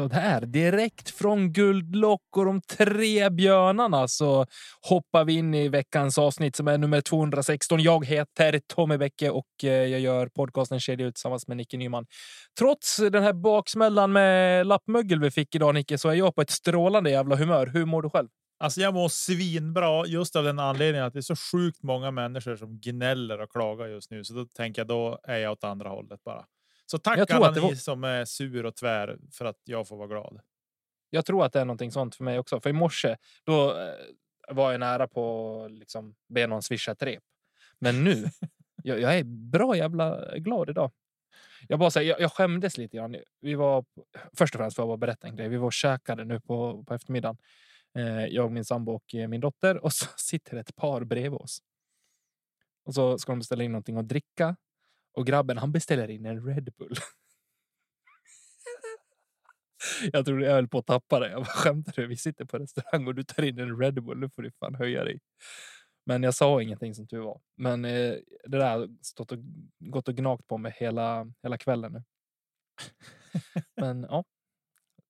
[0.00, 4.46] Sådär, direkt från Guldlock och de tre björnarna så
[4.88, 7.80] hoppar vi in i veckans avsnitt som är nummer 216.
[7.80, 12.06] Jag heter Tommy Bäcke och eh, jag gör podcasten Kedja ut tillsammans med Nicke Nyman.
[12.58, 16.50] Trots den här baksmällan med lappmögel vi fick idag Nicke så är jag på ett
[16.50, 17.66] strålande jävla humör.
[17.66, 18.28] Hur mår du själv?
[18.58, 22.56] Alltså jag mår svinbra just av den anledningen att det är så sjukt många människor
[22.56, 24.24] som gnäller och klagar just nu.
[24.24, 26.44] Så då tänker jag då är jag åt andra hållet bara.
[26.90, 27.74] Så tack alla ni var...
[27.74, 30.40] som är sur och tvär för att jag får vara glad.
[31.10, 32.60] Jag tror att det är någonting sånt för mig också.
[32.60, 33.94] För i morse då eh,
[34.48, 37.22] var jag nära på liksom be någon swisha ett rep.
[37.78, 38.24] Men nu,
[38.82, 40.90] jag, jag, är bra jävla glad idag.
[41.68, 43.16] Jag bara säger, jag, jag skämdes lite grann.
[43.40, 43.84] Vi var
[44.32, 45.48] först och främst för att bara berätta en grej.
[45.48, 47.36] Vi var och käkade nu på, på eftermiddagen.
[47.98, 51.62] Eh, jag, min sambo och eh, min dotter och så sitter ett par bredvid oss.
[52.84, 54.56] Och så ska de beställa in någonting att dricka
[55.12, 56.94] och grabben han beställer in en Red Bull.
[60.12, 61.30] jag trodde jag höll på att tappa det.
[61.30, 62.06] Jag bara, skämtar du?
[62.06, 64.18] Vi sitter på restaurang och du tar in en Red Bull.
[64.18, 65.20] Nu får du fan höja dig.
[66.04, 67.40] Men jag sa ingenting som tur var.
[67.56, 69.38] Men eh, det där har stått och
[69.78, 72.02] gått och gnagt på mig hela, hela kvällen nu.
[73.76, 74.24] Men ja,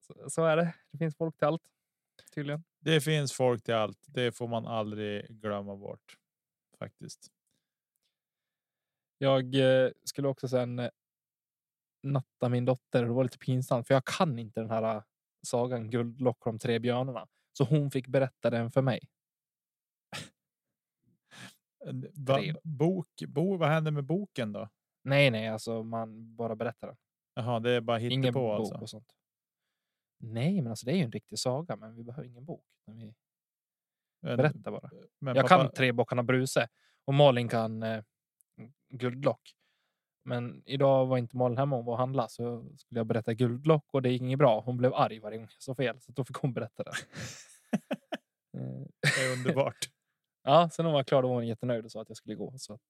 [0.00, 0.74] så, så, är det.
[0.90, 1.62] Det finns folk till allt.
[2.34, 2.64] Tydligen.
[2.78, 3.98] Det finns folk till allt.
[4.06, 6.16] Det får man aldrig glömma bort
[6.78, 7.39] faktiskt.
[9.22, 10.90] Jag eh, skulle också sen eh,
[12.02, 13.04] natta min dotter.
[13.04, 15.02] Det var lite pinsamt för jag kan inte den här eh,
[15.46, 17.28] sagan Guldlock och de tre björnarna.
[17.52, 19.00] Så hon fick berätta den för mig.
[22.14, 24.68] Va, bok, bo, vad händer med boken då?
[25.02, 26.96] Nej, nej, alltså man bara berättar den.
[27.34, 28.74] Jaha, det är bara ingen på bok alltså.
[28.74, 29.12] och sånt.
[30.18, 32.64] Nej, men alltså det är ju en riktig saga, men vi behöver ingen bok.
[32.84, 33.14] Vi
[34.20, 34.90] berättar bara.
[35.18, 35.48] jag pappa...
[35.48, 36.68] kan Tre bockarna Bruse
[37.04, 38.04] och Malin kan eh,
[38.90, 39.54] guldlock.
[40.24, 43.84] Men idag var inte Malin hemma, hon var och handla så skulle jag berätta guldlock
[43.92, 44.60] och det gick inget bra.
[44.60, 46.92] Hon blev arg varje gång jag sa fel så då fick hon berätta det.
[49.00, 49.90] det är underbart.
[50.42, 52.58] ja, sen hon var klar då var hon jättenöjd och sa att jag skulle gå.
[52.58, 52.82] Så att...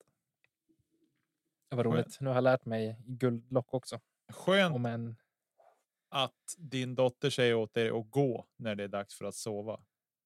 [1.70, 2.20] Det var roligt.
[2.20, 4.00] Nu har jag lärt mig guldlock också.
[4.32, 5.16] Skönt en...
[6.08, 9.80] att din dotter säger åt dig att gå när det är dags för att sova.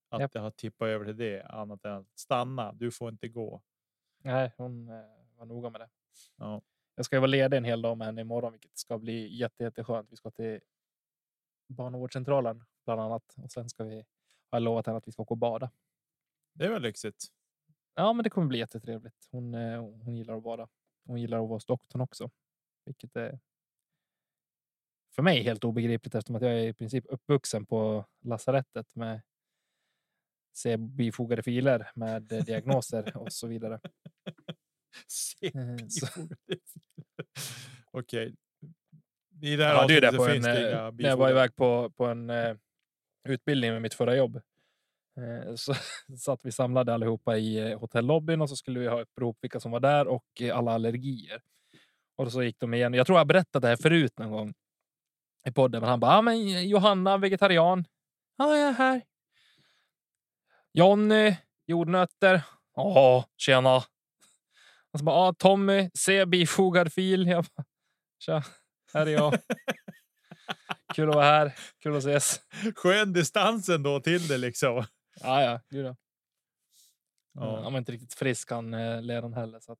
[0.08, 0.32] Att yep.
[0.32, 2.72] det har tippat över till det annat än att stanna.
[2.72, 3.62] Du får inte gå.
[4.18, 5.88] Nej, hon eh, var noga med det.
[6.36, 6.62] Ja.
[6.94, 9.64] Jag ska ju vara ledig en hel dag med henne imorgon, vilket ska bli jätte,
[9.64, 10.12] jätteskönt.
[10.12, 10.60] Vi ska till
[11.68, 14.04] barnavårdscentralen bland annat och sen ska vi
[14.50, 15.70] ha lovat henne att vi ska åka och bada.
[16.52, 17.24] Det är väl lyxigt.
[17.94, 19.28] Ja, men det kommer bli jättetrevligt.
[19.30, 20.68] Hon, eh, hon gillar att bada.
[21.06, 22.30] Hon gillar att vara hos doktorn också,
[22.84, 23.38] vilket är
[25.14, 29.20] för mig helt obegripligt eftersom att jag är i princip uppvuxen på lasarettet med
[30.52, 33.80] se bifogade filer med diagnoser och så vidare.
[35.42, 35.52] Eh,
[37.92, 38.34] Okej.
[39.42, 42.30] I det här jag det på en, eh, när jag var iväg på, på en
[42.30, 42.56] uh,
[43.28, 44.40] utbildning med mitt förra jobb.
[45.20, 45.74] Uh, så
[46.18, 49.72] satt vi samlade allihopa i uh, hotellobbyn och så skulle vi ha prov vilka som
[49.72, 51.40] var där och alla allergier.
[52.16, 52.94] Och så gick de igen.
[52.94, 54.54] Jag tror jag berättat det här förut någon gång
[55.48, 57.84] i podden, men han bara, ah, men Johanna vegetarian.
[58.36, 59.02] Ja, jag är här.
[60.72, 62.42] Jonny jordnötter.
[62.74, 63.82] Ja, tjena.
[64.94, 67.26] Och så bara, ah, Tommy, se bifogad fil.
[67.26, 67.64] Jag bara,
[68.18, 68.42] Tja,
[68.92, 69.38] här är jag.
[70.94, 71.54] Kul att vara här.
[71.82, 72.40] Kul att ses.
[72.76, 74.84] Skön distansen då till det liksom.
[75.20, 75.96] Ja, ja, gud ja.
[77.34, 77.62] ja.
[77.62, 79.78] Han var inte riktigt frisk han eh, ledaren heller, så att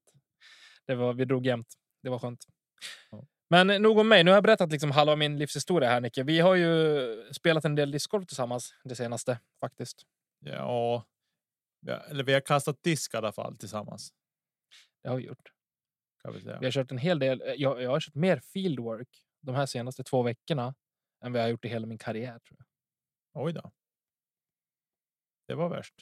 [0.87, 1.75] det var, vi drog jämnt.
[2.03, 2.45] Det var skönt.
[3.11, 3.25] Ja.
[3.51, 4.25] Men nog om mig.
[4.25, 6.23] Nu har jag berättat liksom halva min livshistoria här, Nicke.
[6.23, 10.03] Vi har ju spelat en del discgolf tillsammans det senaste faktiskt.
[10.41, 11.05] Ja,
[11.81, 14.13] ja eller vi har kastat disk i alla fall tillsammans.
[15.05, 15.53] Det har vi gjort.
[16.25, 17.41] Vi, vi, har kört en hel del.
[17.41, 19.09] Eh, jag, jag har kört mer fieldwork
[19.41, 20.75] de här senaste två veckorna
[21.25, 22.39] än vad jag har gjort i hela min karriär.
[22.39, 22.67] Tror jag.
[23.45, 23.73] Oj då.
[25.49, 25.95] Det var värst.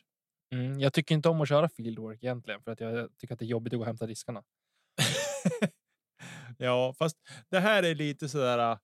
[0.55, 3.45] Mm, jag tycker inte om att köra fieldwork egentligen för att jag tycker att det
[3.45, 4.43] är jobbigt att gå och hämta diskarna.
[6.59, 7.17] ja, fast
[7.49, 8.79] det här är lite så där.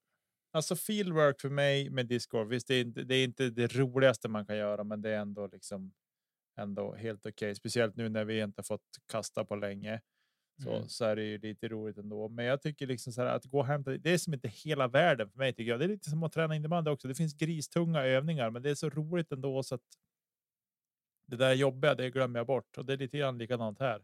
[0.51, 2.47] Alltså fieldwork för mig med Discord.
[2.47, 5.19] Visst, det är inte det, är inte det roligaste man kan göra, men det är
[5.19, 5.93] ändå liksom
[6.61, 7.55] ändå helt okej, okay.
[7.55, 10.01] speciellt nu när vi inte fått kasta på länge.
[10.63, 10.89] Så, mm.
[10.89, 12.29] så är det ju lite roligt ändå.
[12.29, 13.91] Men jag tycker liksom så här att gå och hämta.
[13.91, 15.79] Det är som inte hela världen för mig tycker jag.
[15.79, 17.07] Det är lite som att träna innebandy också.
[17.07, 19.81] Det finns gristunga övningar, men det är så roligt ändå så att.
[21.27, 24.03] Det där jobbiga, det glömmer jag bort och det är lite grann likadant här.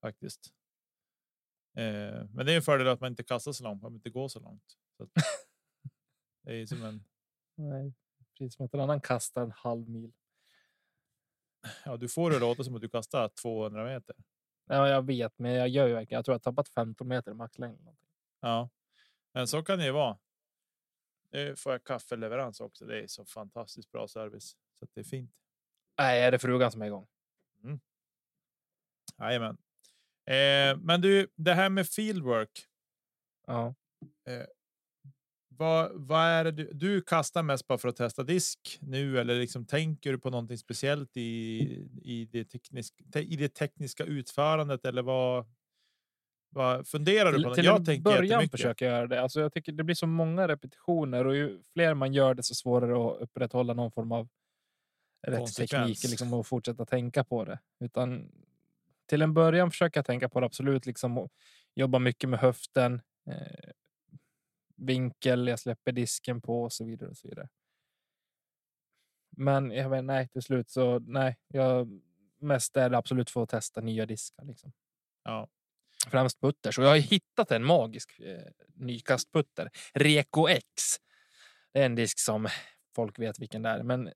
[0.00, 0.52] Faktiskt.
[1.76, 4.28] Eh, men det är en fördel att man inte kastar så långt, man inte går
[4.28, 4.76] så långt.
[4.96, 5.08] Så
[6.42, 7.04] det är som en.
[7.54, 7.94] Nej,
[8.38, 10.12] precis som att en annan kastar en halv mil.
[11.84, 14.16] Ja, du får det låta som att du kastar 200 meter.
[14.66, 16.18] Ja, jag vet, men jag gör ju verkligen.
[16.18, 17.88] Jag tror jag tappat 15 meter maxlängd.
[18.40, 18.70] Ja,
[19.34, 20.18] men så kan det ju vara.
[21.30, 22.84] Nu får jag kaffeleverans också.
[22.84, 25.32] Det är så fantastiskt bra service så det är fint.
[25.98, 27.06] Nej, är det frugan som är igång?
[27.64, 27.80] Mm.
[29.18, 29.58] Jajamän.
[30.24, 32.66] Eh, men du, det här med fieldwork.
[33.46, 33.74] Ja.
[34.26, 34.46] Eh,
[35.58, 39.34] vad, vad är det du, du kastar mest bara för att testa disk nu eller
[39.34, 41.60] liksom tänker du på någonting speciellt i,
[42.02, 45.46] i, det, teknisk, i det tekniska utförandet eller vad?
[46.50, 47.54] Vad funderar du på?
[47.54, 49.22] Till, jag en början försöker jag göra det.
[49.22, 52.54] Alltså jag tycker det blir så många repetitioner och ju fler man gör det så
[52.54, 54.28] svårare att upprätthålla någon form av
[55.26, 57.58] rätt teknik liksom, och fortsätta tänka på det.
[57.80, 58.32] Utan
[59.06, 61.28] till en början försöka tänka på det absolut liksom
[61.74, 63.02] jobba mycket med höften.
[63.30, 63.70] Eh,
[64.78, 67.48] vinkel jag släpper disken på och så vidare och så vidare.
[69.36, 72.00] Men jag vet, nej, till slut så nej, jag
[72.40, 74.44] mest är det absolut för att testa nya diskar.
[74.44, 74.72] Liksom.
[75.24, 75.48] Ja.
[76.06, 76.70] Främst putter.
[76.70, 78.42] Så jag har hittat en magisk eh,
[78.74, 79.70] nykastputter.
[79.94, 80.64] Reko X.
[81.72, 82.48] Det är en disk som
[82.94, 83.82] folk vet vilken det är.
[83.82, 84.10] Men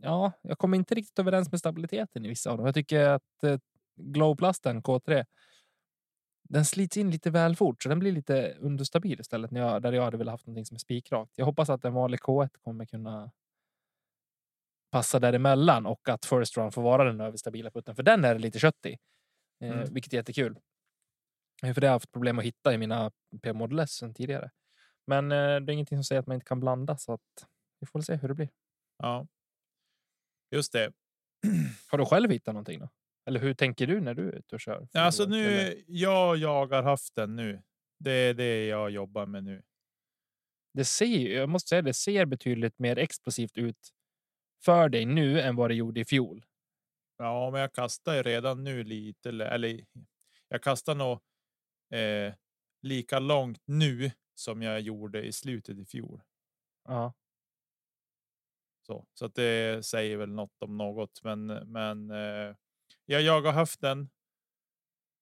[0.00, 2.66] ja, jag kommer inte riktigt överens med stabiliteten i vissa av dem.
[2.66, 3.58] Jag tycker att eh,
[3.96, 5.24] Glowplasten K3
[6.48, 9.92] den slits in lite väl fort så den blir lite understabil istället när jag, där
[9.92, 11.32] jag hade velat haft någonting som är spikrakt.
[11.36, 13.30] Jag hoppas att en vanlig K1 kommer kunna
[14.90, 18.58] passa däremellan och att First Run får vara den överstabila putten, för den är lite
[18.58, 18.98] köttig,
[19.60, 19.94] eh, mm.
[19.94, 20.58] vilket är jättekul.
[21.62, 23.10] Eh, för det har jag haft problem att hitta i mina
[23.42, 24.50] P-Model sen tidigare.
[25.06, 27.46] Men eh, det är ingenting som säger att man inte kan blanda så att
[27.80, 28.48] vi får se hur det blir.
[28.98, 29.26] Ja,
[30.50, 30.92] just det.
[31.90, 32.88] Har du själv hittat någonting då?
[33.26, 34.88] Eller hur tänker du när du är ute och kör?
[34.94, 35.84] Alltså nu, eller?
[35.86, 37.62] jag jagar höften nu.
[37.98, 39.62] Det är det jag jobbar med nu.
[40.74, 43.88] Det ser, jag måste säga, det ser betydligt mer explosivt ut
[44.64, 46.44] för dig nu än vad det gjorde i fjol.
[47.18, 49.84] Ja, men jag kastar redan nu lite, eller
[50.48, 51.20] jag kastar nog
[51.90, 52.34] eh,
[52.82, 56.22] lika långt nu som jag gjorde i slutet i fjol.
[56.84, 57.14] Ja.
[58.86, 62.56] Så, så att det säger väl något om något, men men eh,
[63.06, 64.08] jag jagar höften.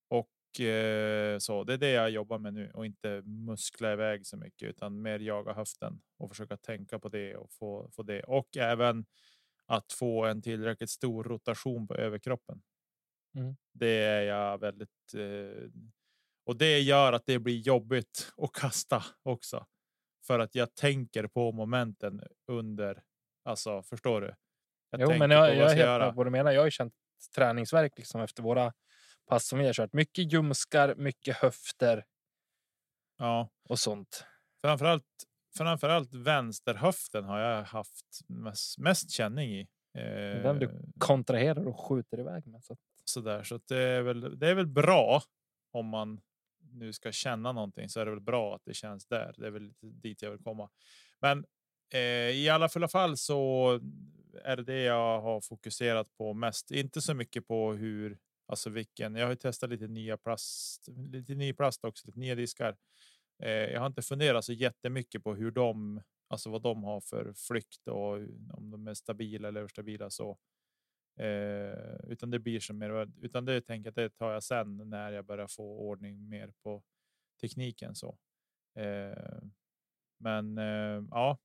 [0.08, 4.36] Och eh, så det är det jag jobbar med nu och inte muskla iväg så
[4.36, 8.56] mycket utan mer jaga höften och försöka tänka på det och få, få det och
[8.56, 9.06] även
[9.66, 12.62] att få en tillräckligt stor rotation på överkroppen.
[13.36, 13.56] Mm.
[13.72, 15.14] Det är jag väldigt.
[15.16, 15.70] Eh,
[16.46, 19.66] och det gör att det blir jobbigt att kasta också
[20.26, 23.02] för att jag tänker på momenten under.
[23.44, 24.34] Alltså förstår du?
[24.90, 26.52] Jag jo, men jag, jag är helt med vad du menar.
[26.52, 26.94] Jag har ju känt
[27.34, 28.72] träningsverk liksom efter våra
[29.26, 29.93] pass som vi har kört.
[29.93, 32.05] Mycket ljumskar, mycket höfter.
[33.19, 34.27] Ja, och sånt.
[34.60, 35.05] Framförallt,
[35.56, 39.60] framförallt vänsterhöften har jag haft mest, mest känning i.
[39.94, 42.65] Eh, Den du kontraherar och skjuter iväg med.
[42.65, 44.38] Så, så där så att det är väl.
[44.38, 45.22] Det är väl bra
[45.72, 46.20] om man
[46.72, 49.34] nu ska känna någonting så är det väl bra att det känns där.
[49.38, 50.70] Det är väl dit jag vill komma.
[51.20, 51.44] Men
[51.93, 53.81] eh, i alla fall så
[54.44, 56.70] är det det jag har fokuserat på mest.
[56.70, 59.14] Inte så mycket på hur, alltså vilken.
[59.14, 62.76] Jag har testat lite nya plast, lite ny plast också, lite nya diskar.
[63.43, 67.32] Eh, jag har inte funderat så jättemycket på hur de, alltså vad de har för
[67.32, 68.12] flykt och
[68.53, 70.38] om de är stabila eller överstabila så.
[71.20, 75.12] Eh, utan det blir som mer, utan det tänker jag det tar jag sen när
[75.12, 76.82] jag börjar få ordning mer på
[77.41, 78.19] tekniken så.
[78.79, 79.43] Eh,
[80.19, 81.38] men eh, ja,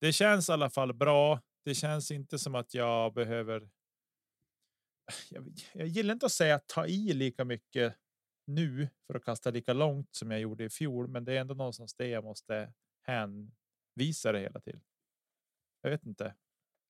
[0.00, 3.70] det känns i alla fall bra det känns inte som att jag behöver.
[5.30, 7.96] Jag, jag gillar inte att säga ta i lika mycket
[8.46, 11.54] nu för att kasta lika långt som jag gjorde i fjol, men det är ändå
[11.54, 12.72] någonstans det jag måste
[13.02, 14.80] hänvisa det hela till.
[15.82, 16.34] Jag vet inte.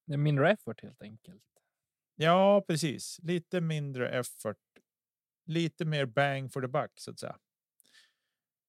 [0.07, 1.45] Det är mindre effort helt enkelt.
[2.15, 3.21] Ja, precis.
[3.23, 4.57] Lite mindre effort.
[5.47, 7.39] Lite mer bang for the buck så att säga.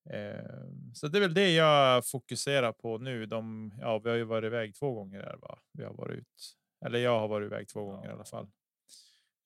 [0.09, 3.25] Ehm, så det är väl det jag fokuserar på nu.
[3.25, 5.37] De, ja, vi har ju varit iväg två gånger här.
[5.37, 5.59] Va?
[5.71, 8.11] Vi har varit ut Eller jag har varit iväg två gånger ja.
[8.11, 8.47] i alla fall.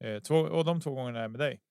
[0.03, 1.61] Eh, två, och de två gångerna är med dig.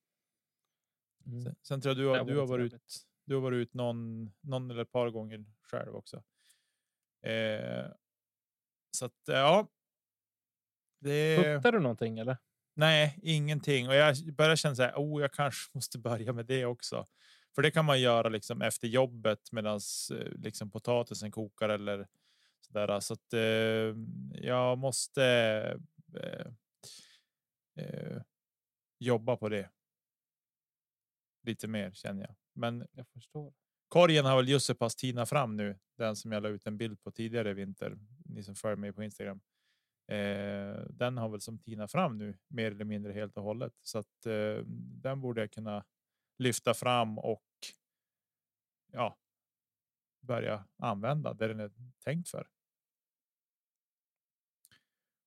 [1.27, 1.43] Mm.
[1.43, 3.07] Sen, sen, tror jag du har, du har varit ut.
[3.25, 6.23] Du har varit ut någon, någon eller ett par gånger själv också.
[7.27, 7.87] Eh,
[8.97, 9.69] så att ja.
[11.01, 11.37] Det...
[11.37, 12.37] Puttar du någonting eller?
[12.75, 13.89] Nej, ingenting.
[13.89, 14.95] Och jag börjar känna så här.
[14.97, 17.07] Oh, jag kanske måste börja med det också.
[17.55, 19.81] För det kan man göra liksom efter jobbet medan
[20.13, 22.09] eh, liksom potatisen kokar eller
[22.61, 23.01] så där.
[23.01, 23.97] Så att eh,
[24.45, 25.25] jag måste
[26.15, 26.47] eh,
[27.85, 28.23] eh,
[28.99, 29.71] jobba på det.
[31.43, 33.53] Lite mer känner jag, men jag förstår.
[33.89, 35.79] Korgen har väl just så pass tina fram nu.
[35.99, 37.99] Den som jag la ut en bild på tidigare i vinter.
[38.25, 39.41] Ni som följer mig på Instagram.
[40.09, 43.99] Eh, den har väl som tina fram nu mer eller mindre helt och hållet så
[43.99, 44.65] att eh,
[45.03, 45.85] den borde jag kunna
[46.39, 47.45] lyfta fram och.
[48.93, 49.19] Ja.
[50.21, 51.71] Börja använda det den är
[52.05, 52.49] tänkt för.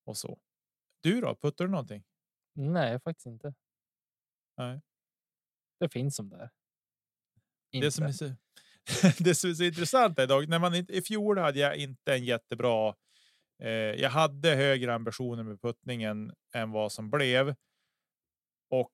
[0.04, 0.40] Och så.
[1.02, 1.36] Du då?
[1.36, 2.04] Puttar du någonting?
[2.54, 3.54] Nej, faktiskt inte.
[4.58, 4.82] Nej.
[5.80, 6.50] Det finns som det är.
[7.82, 8.26] Det som är så,
[9.24, 12.96] det som är så intressant idag när man i fjol hade jag inte en jättebra.
[13.60, 17.56] Eh, jag hade högre ambitioner med puttningen än vad som blev.
[18.70, 18.94] Och.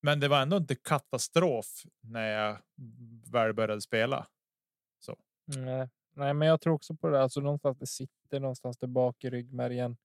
[0.00, 2.58] Men det var ändå inte katastrof när jag
[3.32, 4.26] väl började spela.
[4.98, 5.16] Så.
[5.56, 7.22] Nej, nej, men jag tror också på det.
[7.22, 9.96] Alltså någonstans det sitter någonstans där bak i ryggmärgen.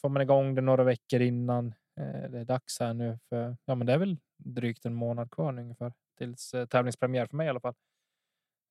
[0.00, 1.66] Får man igång det några veckor innan
[2.00, 5.30] eh, det är dags här nu för ja, men det är väl drygt en månad
[5.30, 7.74] kvar ungefär tills eh, tävlingspremiär för mig i alla fall.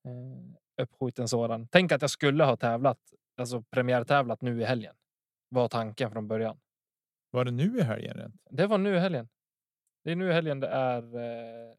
[0.04, 1.68] Eh, uppskjuten sådan.
[1.68, 2.98] Tänk att jag skulle ha tävlat,
[3.36, 4.96] alltså premiärtävlat nu i helgen.
[5.48, 6.60] Var tanken från början.
[7.30, 8.16] Var det nu i helgen?
[8.16, 8.42] Rent?
[8.50, 9.28] Det var nu i helgen.
[10.08, 11.74] Det är nu i helgen det är eh,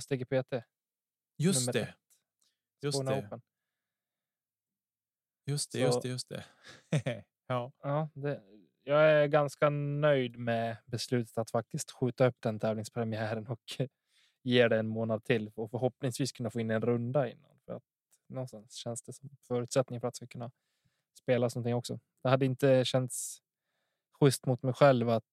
[0.00, 0.54] STGPT.
[1.36, 1.94] Just det.
[2.82, 3.18] Just det.
[3.18, 3.40] Open.
[5.46, 6.44] Just det, just det, just det.
[7.46, 8.42] ja, ja det,
[8.82, 13.62] jag är ganska nöjd med beslutet att faktiskt skjuta upp den tävlingspremiären och
[14.42, 17.58] ge det en månad till och förhoppningsvis kunna få in en runda innan.
[17.66, 17.84] För att
[18.26, 20.50] någonstans känns det som förutsättning för att ska kunna
[21.18, 22.00] spela någonting också.
[22.22, 23.42] Det hade inte känts
[24.20, 25.24] schysst mot mig själv att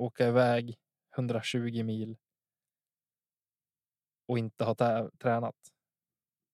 [0.00, 0.76] åka iväg
[1.16, 2.16] 120 mil.
[4.28, 4.74] Och inte ha
[5.18, 5.56] tränat.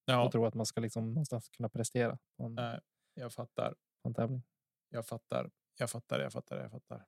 [0.04, 0.24] Ja.
[0.24, 2.18] Och tro att man ska liksom någonstans kunna prestera.
[2.38, 2.80] En, Nej,
[3.14, 3.74] jag fattar.
[4.04, 4.42] en tävling.
[4.88, 5.50] Jag fattar.
[5.78, 6.20] Jag fattar.
[6.20, 6.56] Jag fattar.
[6.56, 7.06] Jag fattar.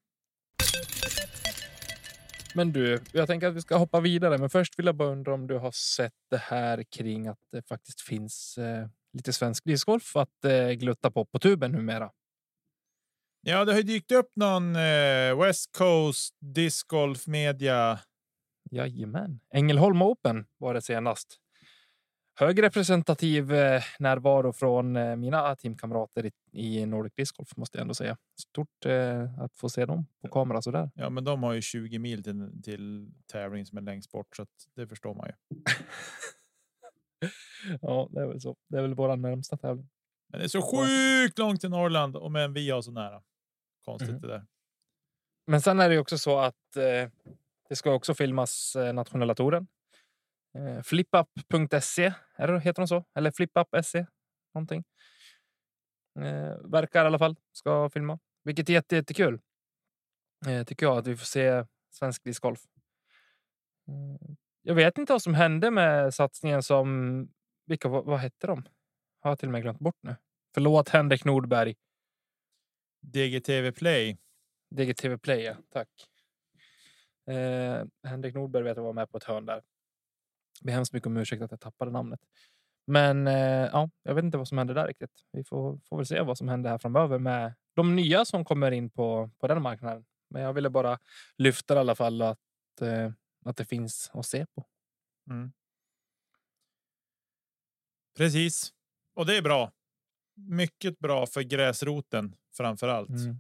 [2.55, 4.39] Men du, jag tänker att vi ska hoppa vidare.
[4.39, 7.63] Men först vill jag bara undra om du har sett det här kring att det
[7.69, 12.13] faktiskt finns eh, lite svensk discgolf att eh, glutta på på tuben numera.
[13.49, 17.99] Ja, det har dykt upp någon eh, West Coast discgolf media.
[18.71, 19.41] Jajamän.
[19.55, 21.39] Ängelholm Open var det senast
[22.35, 28.17] högrepresentativ eh, närvaro från eh, mina teamkamrater i, Nordic Disc Golf måste jag ändå säga.
[28.41, 30.91] Stort eh, att få se dem på kamera så där.
[30.95, 34.47] Ja, men de har ju 20 mil till, till tävling som är längst bort så
[34.75, 35.63] det förstår man ju.
[37.81, 38.57] ja, det är väl så.
[38.69, 39.89] Det är väl våra närmsta tävling.
[40.29, 43.23] Men det är så sjukt långt till Norrland och men vi har så nära.
[43.85, 44.21] Konstigt mm.
[44.21, 44.47] det där.
[45.47, 47.11] Men sen är det också så att eh,
[47.69, 49.67] det ska också filmas eh, nationella touren
[50.55, 53.05] Eh, Flippup.se, heter de så?
[53.15, 54.07] Eller flippup.se?
[54.55, 54.85] Någonting.
[56.21, 59.41] Eh, verkar i alla fall ska filma, vilket är jätte, jättekul.
[60.47, 62.61] Eh, tycker jag att vi får se svensk discgolf.
[63.89, 67.29] Eh, jag vet inte vad som hände med satsningen som
[67.67, 68.69] vilka vad, vad hette de?
[69.21, 70.17] Har jag till och med glömt bort nu.
[70.55, 71.75] Förlåt Henrik Nordberg.
[73.01, 74.19] DGTV Play.
[74.71, 75.57] DGTV Play, ja.
[75.71, 75.89] Tack.
[77.27, 79.63] Eh, Henrik Nordberg vet jag var med på ett hörn där
[80.63, 82.21] ber hemskt mycket om ursäkt att jag tappade namnet.
[82.87, 85.11] Men eh, ja, jag vet inte vad som händer där riktigt.
[85.33, 88.71] Vi får, får väl se vad som händer här framöver med de nya som kommer
[88.71, 90.05] in på, på den marknaden.
[90.31, 90.99] Men jag ville bara
[91.37, 92.39] lyfta i alla fall att,
[92.81, 93.13] eh,
[93.45, 94.67] att det finns att se på.
[95.31, 95.53] Mm.
[98.17, 98.73] Precis.
[99.15, 99.73] Och det är bra.
[100.39, 103.09] Mycket bra för gräsroten framför allt.
[103.09, 103.39] Mm.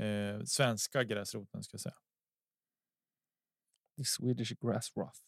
[0.00, 1.94] Eh, svenska gräsroten ska jag säga.
[3.98, 5.18] The Swedish Grass Roth.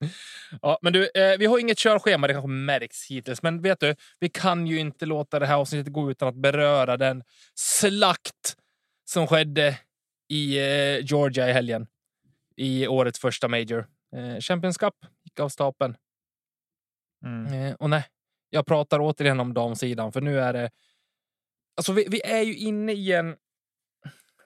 [0.62, 2.26] ja, men du, eh, vi har inget körschema.
[2.26, 5.92] Det kanske märks hittills, men vet du, vi kan ju inte låta det här avsnittet
[5.92, 7.22] gå utan att beröra den
[7.54, 8.56] slakt
[9.04, 9.78] som skedde
[10.28, 11.86] i eh, Georgia i helgen
[12.56, 13.86] i årets första major.
[14.16, 15.96] Eh, Champions Cup gick av stapeln.
[17.24, 17.52] Mm.
[17.52, 18.04] Eh, och nej,
[18.50, 20.70] jag pratar återigen om damsidan, för nu är det.
[21.76, 23.36] Alltså, vi, vi är ju inne i en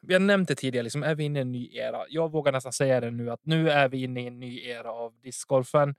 [0.03, 2.05] vi har nämnt det tidigare, liksom, är vi inne i en ny era?
[2.09, 4.93] Jag vågar nästan säga det nu att nu är vi inne i en ny era
[4.93, 5.95] av discgolfen.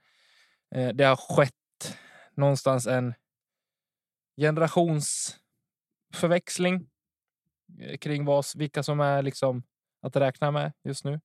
[0.74, 1.98] Eh, det har skett
[2.34, 3.14] någonstans en
[4.36, 6.90] generationsförväxling
[7.80, 9.62] eh, kring vad, vilka som är liksom
[10.02, 11.20] att räkna med just nu.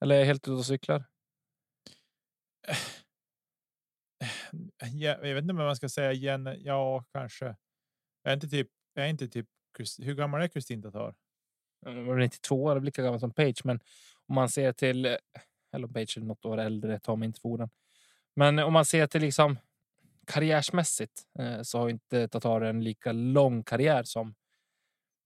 [0.00, 1.04] Eller är jag helt ute och cyklar?
[4.92, 6.56] Jag vet inte vad man ska säga igen.
[6.58, 7.44] Ja, kanske.
[8.22, 8.68] Jag är inte typ.
[8.94, 9.46] Jag är inte typ.
[9.98, 11.14] Hur gammal är Kristin Tatar?
[11.84, 13.80] Hon är 92 år, lika gammal som Page, men
[14.26, 15.16] om man ser till
[15.72, 17.68] eller Page är något år äldre, ta mig inte för
[18.36, 19.58] Men om man ser till liksom
[20.26, 24.34] karriärsmässigt eh, så har inte Tatar en lika lång karriär som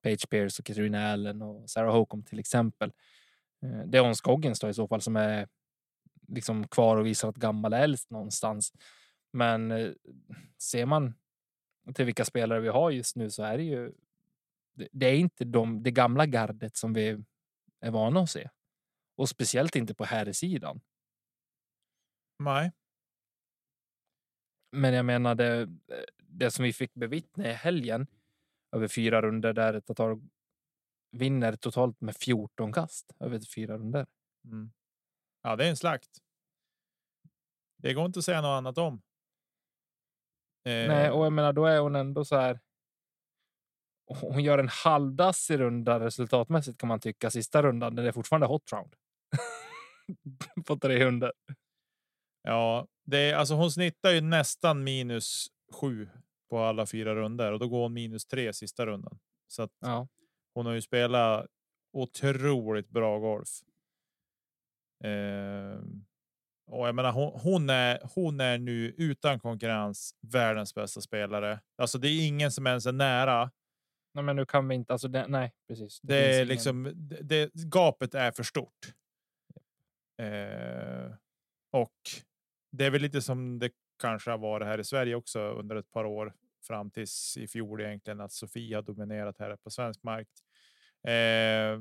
[0.02, 2.92] Page Pierce och Katarina Allen och Sarah Hocum till exempel.
[3.62, 5.48] Eh, det är hon Skoggins då i så fall som är
[6.28, 8.72] liksom kvar och visar att gammal är äldst någonstans.
[9.32, 9.92] Men eh,
[10.58, 11.14] ser man
[11.94, 13.92] till vilka spelare vi har just nu så är det ju.
[14.92, 17.24] Det är inte de, det gamla gardet som vi
[17.80, 18.48] är vana att se
[19.16, 20.80] och speciellt inte på här sidan.
[22.38, 22.72] Nej.
[24.72, 25.68] Men jag menar det,
[26.18, 28.06] det som vi fick bevittna i helgen
[28.72, 30.20] över fyra runder där Tatar
[31.10, 34.06] vinner totalt med 14 kast över fyra runder.
[34.44, 34.72] Mm.
[35.42, 36.18] Ja, det är en slakt.
[37.76, 39.02] Det går inte att säga något annat om.
[40.64, 40.88] Eh...
[40.88, 42.60] Nej, och jag menar, då är hon ändå så här.
[44.20, 47.94] Hon gör en halvdassig runda resultatmässigt kan man tycka sista rundan.
[47.94, 48.94] Det är fortfarande hot round.
[50.66, 51.32] på 300.
[52.42, 56.08] Ja, det är alltså hon snittar ju nästan minus sju
[56.50, 59.18] på alla fyra runder och då går hon minus tre sista rundan.
[59.48, 60.08] Så att ja.
[60.54, 61.46] hon har ju spelat
[61.92, 63.48] otroligt bra golf.
[65.04, 65.80] Eh,
[66.72, 71.60] och jag menar, hon, hon, är, hon är nu utan konkurrens världens bästa spelare.
[71.76, 73.50] Alltså, det är ingen som ens är nära.
[74.14, 74.92] Nej, men nu kan vi inte.
[74.92, 76.00] Alltså, det, nej, precis.
[76.00, 78.92] Det, det är liksom det, det, gapet är för stort.
[80.18, 81.14] Eh,
[81.72, 81.96] och
[82.72, 83.70] det är väl lite som det
[84.02, 86.34] kanske har varit här i Sverige också under ett par år
[86.66, 90.28] fram tills i fjol egentligen att Sofia dominerat här på svensk mark.
[91.08, 91.80] Eh,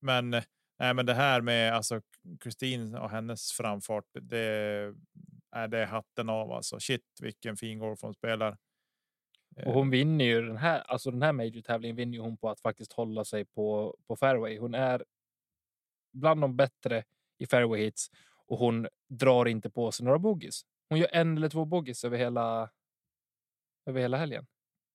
[0.00, 0.42] men
[0.80, 2.00] nej, men det här med alltså
[2.40, 4.04] Kristin och hennes framfart.
[4.12, 4.94] Det
[5.50, 6.80] är det hatten av alltså.
[6.80, 8.58] Shit, vilken fin golf hon spelar.
[9.66, 12.60] Och hon vinner ju den här, alltså den här major tävlingen vinner hon på att
[12.60, 14.58] faktiskt hålla sig på på fairway.
[14.58, 15.04] Hon är
[16.12, 17.04] bland de bättre
[17.38, 18.10] i fairway hits
[18.46, 20.62] och hon drar inte på sig några bogeys.
[20.88, 22.70] Hon gör en eller två bogeys över hela.
[23.86, 24.46] Över hela helgen.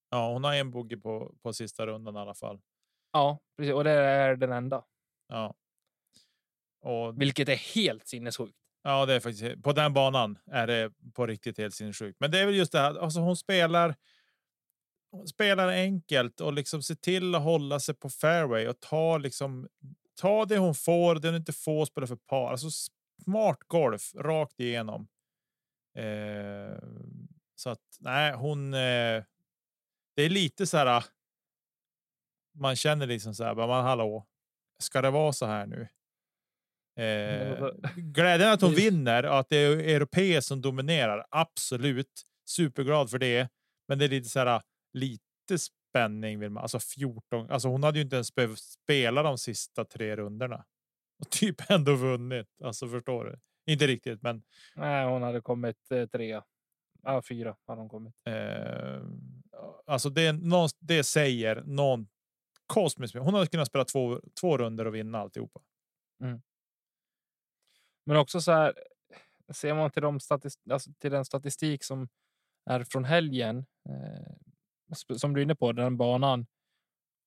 [0.10, 2.62] Ja, hon har en bogey på på sista rundan i alla fall.
[3.12, 3.74] Ja, precis.
[3.74, 4.86] Och det är den enda.
[5.28, 5.56] Ja.
[6.86, 7.21] Och...
[7.21, 8.58] Vilket är helt sinnessjukt.
[8.84, 12.19] Ja, det är faktiskt på den banan är det på riktigt helt sinnessjukt.
[12.19, 12.95] Men det är väl just det här.
[12.95, 13.95] Alltså, hon spelar.
[15.12, 19.67] Hon spelar enkelt och liksom se till att hålla sig på fairway och ta liksom
[20.15, 22.52] ta det hon får, det hon inte får spela för par.
[22.52, 22.69] Alltså
[23.24, 25.08] smart golf rakt igenom.
[25.98, 26.78] Eh,
[27.56, 28.74] så att nej, hon.
[28.74, 29.24] Eh,
[30.15, 31.04] det är lite så här.
[32.54, 34.28] Man känner liksom så här, man hallå,
[34.80, 35.88] ska det vara så här nu?
[36.96, 41.26] Eh, glädjen att hon vinner och att det är europeer som dominerar.
[41.30, 43.50] Absolut superglad för det.
[43.88, 44.62] Men det är lite så här
[44.94, 46.62] lite spänning vill man.
[46.62, 47.52] Alltså 14.
[47.52, 50.66] Alltså hon hade ju inte ens behövt spela de sista tre rundorna
[51.20, 52.48] och typ ändå vunnit.
[52.64, 53.40] Alltså förstår du?
[53.72, 54.44] Inte riktigt, men.
[54.76, 56.44] Nej, hon hade kommit eh, trea.
[57.04, 58.14] Ja, fyra hade hon kommit.
[58.28, 59.02] Eh,
[59.86, 62.08] alltså det, någon, det säger någon
[62.68, 63.16] kosmisk.
[63.16, 65.60] Hon hade kunnat spela två, två runder och vinna alltihopa.
[66.24, 66.42] Mm.
[68.06, 68.74] Men också så här.
[69.50, 72.10] Ser man till, de statist, alltså till den statistik som
[72.65, 74.36] är från helgen eh,
[75.18, 76.46] som du är inne på, den banan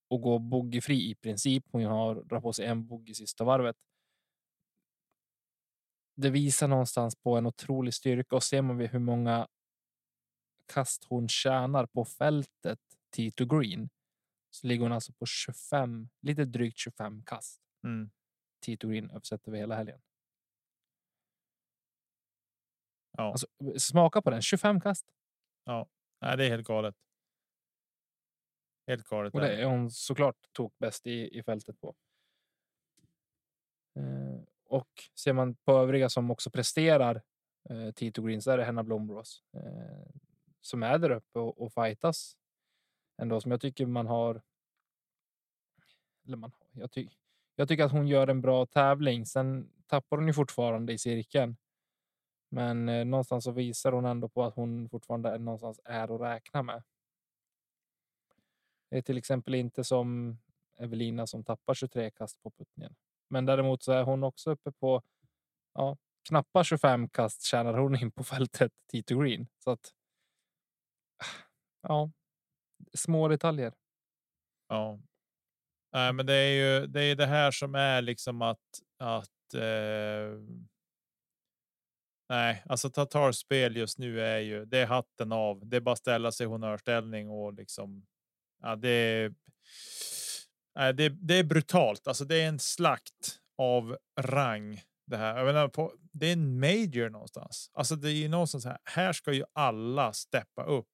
[0.09, 1.65] och gå bogeyfri i princip.
[1.73, 3.77] Hon har drar på sig en bogey sista varvet.
[6.17, 9.49] Det visar någonstans på en otrolig styrka och ser man hur många
[10.67, 13.89] kast hon tjänar på fältet tee to green
[14.51, 17.61] så ligger hon alltså på 25, lite drygt 25 kast.
[17.85, 18.11] Mm.
[18.61, 20.01] Tee to green översett över hela helgen.
[23.19, 23.25] Ja.
[23.25, 23.47] Alltså,
[23.79, 25.07] smaka på den 25 kast.
[25.65, 25.89] Ja,
[26.21, 26.95] Nej, det är helt galet.
[28.87, 29.35] Helt galet.
[29.35, 31.95] Och det är hon såklart tok bäst i, i fältet på.
[33.97, 37.23] Eh, och ser man på övriga som också presterar
[37.71, 40.21] eh, Tito Green så är Henna Blomros eh,
[40.61, 42.37] som är där uppe och, och fightas.
[43.23, 44.43] Ändå som jag tycker man har.
[46.27, 46.81] Eller man har.
[46.81, 47.09] Jag, ty,
[47.55, 49.27] jag tycker att hon gör en bra tävling.
[49.27, 51.57] Sen tappar hon ju fortfarande i cirkeln.
[52.49, 56.21] Men eh, någonstans så visar hon ändå på att hon fortfarande är någonstans är att
[56.21, 56.83] räkna med.
[58.91, 60.39] Det är till exempel inte som
[60.79, 62.95] Evelina som tappar 23 kast på puttningen.
[63.29, 65.03] Men däremot så är hon också uppe på
[65.75, 65.97] ja,
[66.29, 69.47] knappa 25 kast tjänar hon in på fältet Tito Green.
[69.59, 69.95] Så att.
[71.81, 72.11] Ja,
[72.95, 73.75] små detaljer.
[74.69, 74.99] Ja,
[75.93, 79.55] Nej, men det är ju det är det här som är liksom att att.
[79.55, 80.41] Eh,
[82.29, 85.69] nej, alltså Tatars spel just nu är ju det är hatten av.
[85.69, 88.07] Det är bara ställa sig i honnörställning och liksom.
[88.63, 89.33] Ja, det är.
[90.93, 92.09] Det, det är brutalt.
[92.09, 95.37] Alltså, det är en slakt av rang det här.
[95.37, 97.71] Jag menar, på, det är en major någonstans.
[97.75, 98.79] Alltså, det är ju någonstans här.
[98.85, 100.89] Här ska ju alla steppa upp.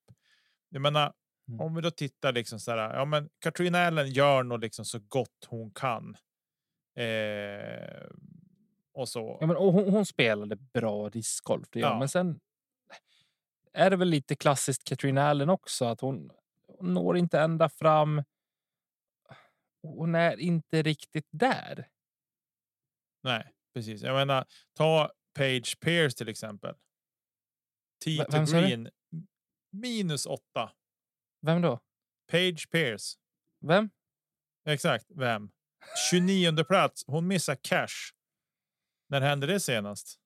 [0.68, 1.12] Jag menar,
[1.48, 1.60] Mm.
[1.60, 2.94] Om vi då tittar liksom så här.
[2.94, 6.16] Ja, men Katrina Allen gör nog liksom så gott hon kan.
[6.96, 8.06] Eh,
[8.94, 9.38] och så.
[9.40, 11.98] Ja, men, och hon, hon spelade bra discgolf, ja.
[11.98, 12.40] men sen
[13.72, 16.30] är det väl lite klassiskt Katrina Allen också att hon,
[16.66, 18.22] hon når inte ända fram.
[19.82, 21.88] Hon är inte riktigt där.
[23.22, 24.02] Nej, precis.
[24.02, 26.74] Jag menar, ta Page Pierce till exempel.
[28.04, 28.90] Tito Green
[29.72, 30.72] minus åtta
[31.46, 31.80] vem då?
[32.30, 33.16] Page Pierce.
[33.60, 33.90] Vem?
[34.68, 35.50] Exakt, vem?
[36.10, 37.04] 29 plats.
[37.06, 38.13] Hon missar cash.
[39.06, 40.18] När hände det senast?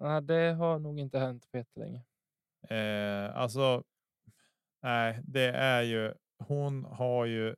[0.00, 2.02] Nej, det har nog inte hänt på jättelänge.
[2.68, 3.84] Eh, alltså,
[4.82, 6.14] nej, det är ju.
[6.38, 7.54] Hon har ju.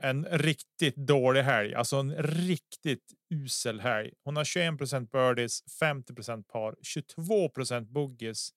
[0.00, 4.12] En riktigt dålig helg, alltså en riktigt usel helg.
[4.24, 8.50] Hon har 21% birdies, 50% par, 22% boogies,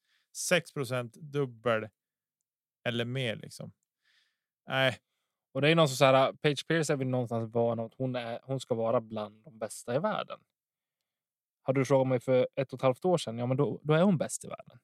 [0.51, 1.89] 6% dubbel
[2.83, 3.71] eller mer liksom.
[4.67, 4.97] Nej.
[5.53, 8.15] Och det är någon som så här, Page Pierce är väl någonstans van att hon,
[8.15, 10.39] är, hon ska vara bland de bästa i världen.
[11.61, 13.93] Hade du frågat mig för ett och ett halvt år sedan, ja, men då, då
[13.93, 14.79] är hon bäst i världen.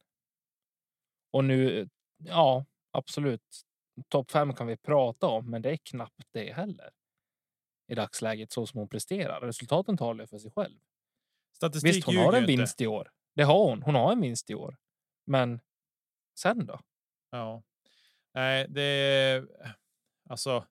[1.31, 3.61] Och nu, ja, absolut.
[4.09, 6.89] Topp fem kan vi prata om, men det är knappt det heller.
[7.87, 9.41] I dagsläget så som hon presterar.
[9.41, 10.79] Resultaten talar för sig själv.
[11.55, 13.11] Statistik Visst, hon har en vinst i år.
[13.35, 13.83] Det har hon.
[13.83, 14.77] Hon har en vinst i år.
[15.25, 15.59] Men
[16.39, 16.79] sen då?
[17.31, 17.63] Ja.
[18.33, 19.47] Nej, det är
[20.29, 20.65] alltså.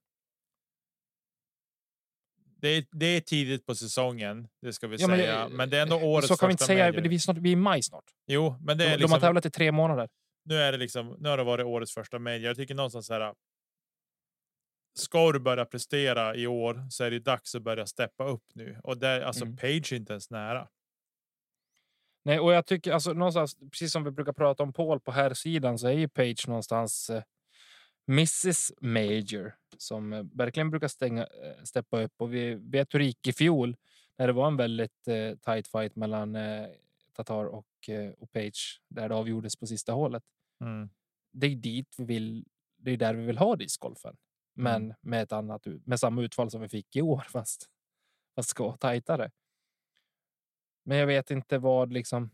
[2.66, 5.48] Det är, det är tidigt på säsongen, det ska vi ja, säga.
[5.48, 6.92] Men, men, det är ändå årets Så kan vi inte säga.
[6.92, 8.04] Det är snart, vi är i maj snart.
[8.26, 10.08] Jo, men det är de, liksom, de har tävlat i tre månader.
[10.44, 11.16] Nu är det liksom.
[11.18, 12.40] Nu har det varit årets första major.
[12.40, 13.34] Jag tycker någonstans så här.
[14.98, 18.80] Ska du börja prestera i år så är det dags att börja steppa upp nu
[18.82, 19.56] och där alltså mm.
[19.56, 20.68] Page inte ens nära.
[22.24, 25.34] Nej, och jag tycker alltså någonstans precis som vi brukar prata om Paul på här
[25.34, 27.22] sidan så är ju Page någonstans eh,
[28.08, 32.12] Mrs Major som eh, verkligen brukar stänga, eh, steppa upp.
[32.16, 33.76] Och vi vet hur det gick i fjol
[34.18, 36.68] när det var en väldigt eh, tight fight mellan eh,
[37.12, 40.24] Tatar och, eh, och Page där det avgjordes på sista hålet.
[40.60, 40.90] Mm.
[41.32, 42.46] Det är dit vi vill.
[42.76, 44.16] Det är där vi vill ha discgolfen,
[44.54, 44.96] men mm.
[45.00, 47.70] med ett annat med samma utfall som vi fick i år, fast
[48.34, 49.30] fast ska tajtare.
[50.84, 52.30] Men jag vet inte vad liksom.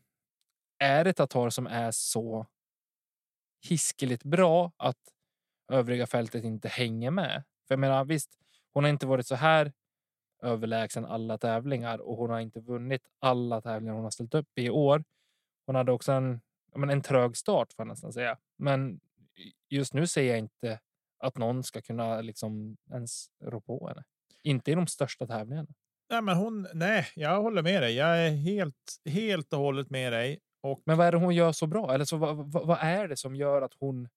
[0.79, 2.47] Är det Tatar som är så
[3.69, 4.99] hiskeligt bra att
[5.73, 7.43] övriga fältet inte hänger med.
[7.69, 8.31] För jag menar, visst,
[8.73, 9.73] hon har inte varit så här
[10.43, 14.71] överlägsen alla tävlingar och hon har inte vunnit alla tävlingar hon har ställt upp i
[14.71, 15.05] år.
[15.67, 16.41] Hon hade också en,
[16.77, 18.39] men en trög start får jag nästan säga.
[18.59, 19.01] Men
[19.69, 20.81] just nu ser jag inte
[21.19, 24.05] att någon ska kunna liksom ens rå på henne.
[24.43, 25.69] Inte i de största tävlingarna.
[26.11, 26.69] Nej, men hon.
[26.75, 27.95] Nej, jag håller med dig.
[27.95, 30.41] Jag är helt, helt och hållet med dig.
[30.61, 30.83] Och...
[30.85, 31.95] Men vad är det hon gör så bra?
[31.95, 34.09] Eller så vad, vad, vad är det som gör att hon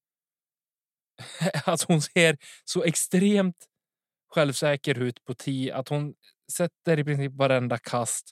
[1.66, 3.66] alltså hon ser så extremt
[4.30, 6.14] självsäker ut på tee att hon
[6.52, 8.32] sätter i princip varenda kast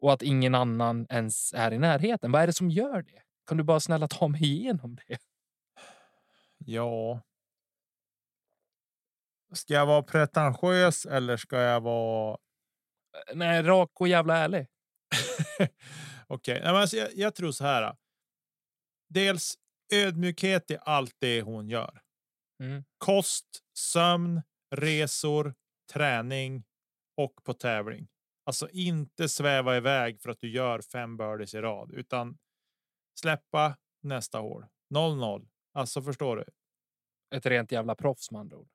[0.00, 2.32] och att ingen annan ens är i närheten.
[2.32, 3.22] Vad är det som gör det?
[3.46, 5.18] Kan du bara snälla ta mig igenom det?
[6.58, 7.22] Ja.
[9.52, 12.38] Ska jag vara pretentiös eller ska jag vara?
[13.14, 14.66] Eh, nej, rak och jävla ärlig.
[16.26, 16.60] Okej, okay.
[16.60, 17.96] alltså, jag, jag tror så här.
[19.08, 19.54] Dels
[19.92, 22.00] ödmjukhet i allt det hon gör.
[22.62, 22.84] Mm.
[22.98, 23.46] Kost,
[23.78, 24.42] sömn,
[24.74, 25.54] resor,
[25.92, 26.64] träning
[27.16, 28.08] och på tävling.
[28.44, 32.38] Alltså inte sväva iväg för att du gör fem birdies i rad, utan
[33.20, 34.66] släppa nästa hål.
[34.94, 35.48] 0-0.
[35.74, 36.44] Alltså förstår du?
[37.36, 38.68] Ett rent jävla proffs med andra ord.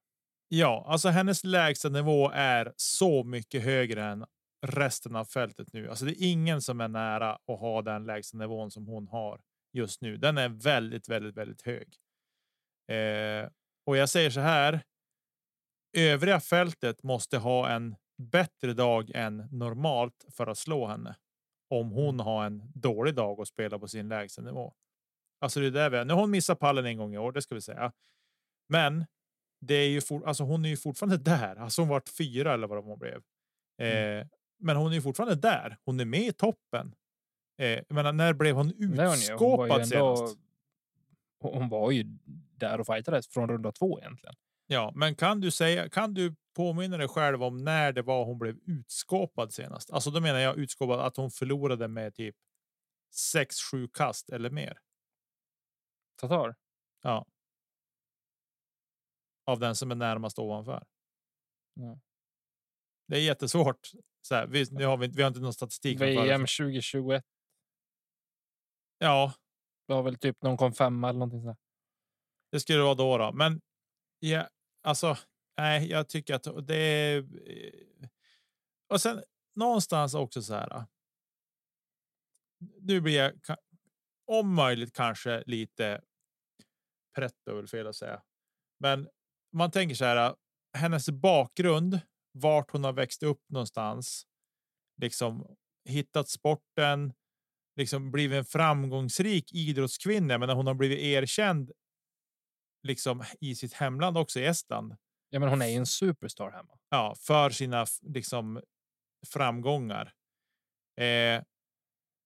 [0.47, 4.25] Ja, alltså hennes lägsta nivå är så mycket högre än
[4.65, 5.89] resten av fältet nu.
[5.89, 9.41] Alltså det är ingen som är nära att ha den lägsta nivån som hon har
[9.77, 10.17] just nu.
[10.17, 11.97] Den är väldigt, väldigt, väldigt hög.
[12.91, 13.49] Eh,
[13.85, 14.81] och jag säger så här.
[15.97, 21.15] Övriga fältet måste ha en bättre dag än normalt för att slå henne.
[21.69, 22.25] Om hon mm.
[22.25, 24.73] har en dålig dag och spelar på sin lägsta nivå.
[25.39, 26.05] Alltså det är där vi är.
[26.05, 27.91] Nu har hon missat pallen en gång i år, det ska vi säga.
[28.69, 29.05] Men
[29.61, 31.55] det är ju for, alltså hon är ju fortfarande där.
[31.55, 33.21] Alltså hon vart fyra eller vad hon blev.
[33.81, 34.19] Mm.
[34.19, 34.27] Eh,
[34.59, 35.77] men hon är ju fortfarande där.
[35.85, 36.95] Hon är med i toppen.
[37.57, 40.37] Eh, men när blev hon utskåpad hon senast?
[41.39, 42.03] hon var ju
[42.55, 44.35] där och fightades från runda två egentligen.
[44.67, 48.39] Ja, men kan du säga, kan du påminna dig själv om när det var hon
[48.39, 49.91] blev utskåpad senast?
[49.91, 52.35] Alltså då menar jag utskåpad att hon förlorade med typ
[53.35, 54.79] 6-7 kast eller mer.
[56.15, 56.55] Tatar?
[57.01, 57.25] Ja.
[59.45, 60.85] Av den som är närmast ovanför.
[61.79, 61.99] Mm.
[63.07, 63.91] Det är jättesvårt.
[64.21, 66.01] Så här, vi, nu har vi, vi har inte någon statistik.
[66.01, 67.25] VM 2021.
[68.97, 69.33] Ja.
[69.87, 71.59] Det var väl typ någon kom femma eller någonting sånt.
[72.51, 73.31] Det skulle vara då, då.
[73.31, 73.61] men
[74.19, 74.49] ja,
[74.83, 75.17] alltså,
[75.57, 77.17] nej, jag tycker att det är.
[77.17, 78.09] Eh,
[78.89, 79.23] och sen
[79.55, 80.85] någonstans också så här.
[82.81, 83.33] Nu blir jag
[84.27, 86.01] om möjligt kanske lite
[87.15, 88.21] pretto, väl fel att säga.
[88.79, 89.09] Men
[89.53, 90.35] man tänker så här.
[90.77, 91.99] Hennes bakgrund,
[92.31, 94.27] vart hon har växt upp någonstans,
[95.01, 95.55] liksom
[95.89, 97.13] hittat sporten,
[97.77, 100.37] liksom blivit en framgångsrik idrottskvinna.
[100.37, 101.71] Men hon har blivit erkänd
[102.83, 104.95] liksom i sitt hemland också i Estland.
[105.29, 106.77] Ja, men hon är ju en superstar hemma.
[106.89, 108.61] Ja, för sina liksom
[109.27, 110.13] framgångar.
[111.01, 111.43] Eh,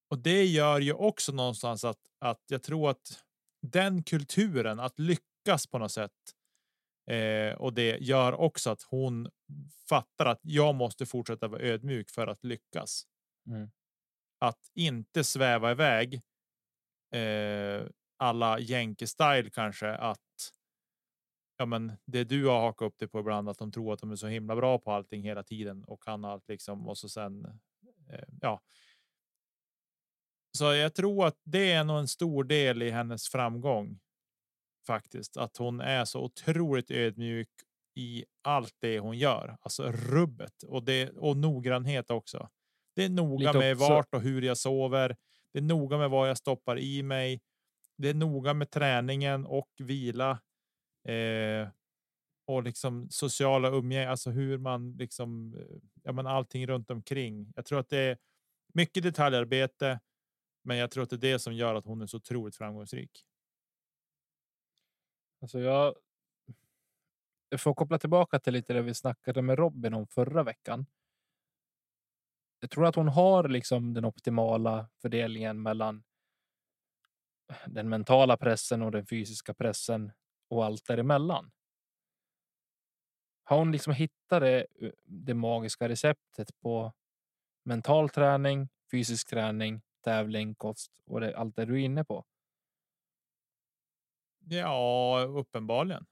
[0.10, 3.24] och det gör ju också någonstans att, att jag tror att
[3.62, 6.12] den kulturen att lyckas på något sätt.
[7.12, 9.30] Eh, och det gör också att hon
[9.90, 13.04] fattar att jag måste fortsätta vara ödmjuk för att lyckas.
[13.48, 13.72] Mm.
[14.42, 16.22] Att inte sväva iväg.
[17.14, 17.84] Eh,
[18.18, 20.20] alla jänke-style kanske att.
[21.58, 24.12] Ja, men det du har hakat upp det på ibland att de tror att de
[24.12, 27.46] är så himla bra på allting hela tiden och kan allt liksom och så sen.
[28.10, 28.62] Eh, ja,
[30.58, 34.00] så jag tror att det är nog en stor del i hennes framgång.
[34.88, 37.50] Faktiskt att hon är så otroligt ödmjuk
[37.96, 42.50] i allt det hon gör, alltså rubbet och det och noggrannhet också.
[42.96, 45.16] Det är noga med vart och hur jag sover.
[45.54, 47.42] Det är noga med vad jag stoppar i mig.
[47.98, 50.32] Det är noga med träningen och vila.
[51.08, 51.70] Eh,
[52.48, 57.54] och liksom sociala umgänge, alltså hur man liksom, eh, ja, men allting runt omkring.
[57.56, 58.18] Jag tror att det är
[58.74, 60.00] mycket detaljarbete
[60.64, 63.26] men jag tror att det är det som gör att hon är så otroligt framgångsrik.
[65.42, 65.96] Alltså jag.
[67.50, 70.86] Jag får koppla tillbaka till lite det vi snackade med Robin om förra veckan.
[72.64, 76.04] Jag tror att hon har liksom den optimala fördelningen mellan.
[77.66, 80.12] Den mentala pressen och den fysiska pressen
[80.50, 81.52] och allt däremellan.
[83.44, 86.94] Har hon liksom hittat det, eh, det magiska receptet på
[87.64, 92.26] mental träning, fysisk träning tävling, kost och det, allt det du är inne på?
[94.46, 96.06] Ja, uppenbarligen.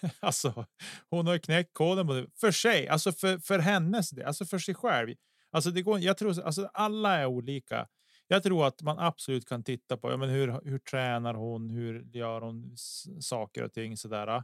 [0.20, 0.66] alltså,
[1.10, 5.14] hon har knäckt koden för sig, alltså för, för hennes del, alltså för sig själv.
[5.50, 5.98] Alltså, det går.
[6.00, 7.88] Jag tror alltså alla är olika.
[8.26, 11.70] Jag tror att man absolut kan titta på ja, men hur, hur tränar hon?
[11.70, 12.76] Hur gör hon
[13.20, 14.28] saker och ting så där.
[14.28, 14.42] Eh,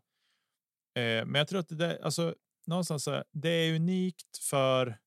[0.95, 2.35] men jag tror att det där, alltså
[2.67, 4.99] någonstans så det är unikt för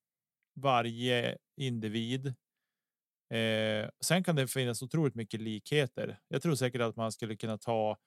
[0.55, 2.27] varje individ.
[3.33, 6.19] Eh, sen kan det finnas otroligt mycket likheter.
[6.27, 7.97] Jag tror säkert att man skulle kunna ta.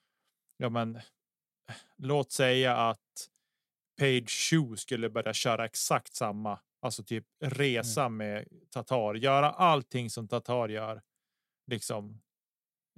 [0.56, 1.00] Ja, men
[1.96, 3.28] låt säga att
[4.00, 8.16] Page Shoe skulle börja köra exakt samma, alltså typ resa mm.
[8.16, 11.02] med Tatar, göra allting som Tatar gör.
[11.66, 12.20] Liksom.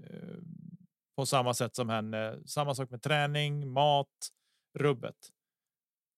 [0.03, 0.39] Eh,
[1.17, 2.39] på samma sätt som henne.
[2.47, 4.29] Samma sak med träning, mat,
[4.79, 5.17] rubbet.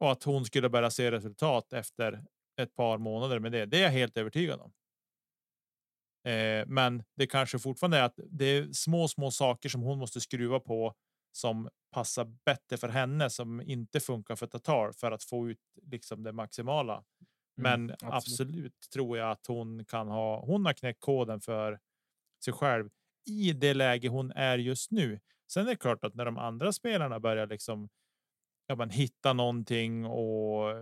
[0.00, 2.24] Och att hon skulle börja se resultat efter
[2.60, 3.66] ett par månader med det.
[3.66, 4.72] Det är jag helt övertygad om.
[6.32, 10.20] Eh, men det kanske fortfarande är att det är små, små saker som hon måste
[10.20, 10.94] skruva på
[11.32, 16.22] som passar bättre för henne som inte funkar för Tatar för att få ut liksom
[16.22, 17.04] det maximala.
[17.58, 18.50] Mm, men mm, absolut.
[18.50, 18.88] absolut.
[18.92, 20.44] tror jag att hon kan ha.
[20.44, 21.80] Hon har knäckt koden för
[22.44, 22.90] sig själv
[23.26, 25.20] i det läge hon är just nu.
[25.52, 27.88] Sen är det klart att när de andra spelarna börjar liksom
[28.66, 30.74] ja, men hitta någonting och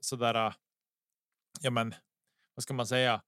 [0.00, 0.54] så där.
[1.60, 1.94] Ja, men
[2.54, 3.22] vad ska man säga?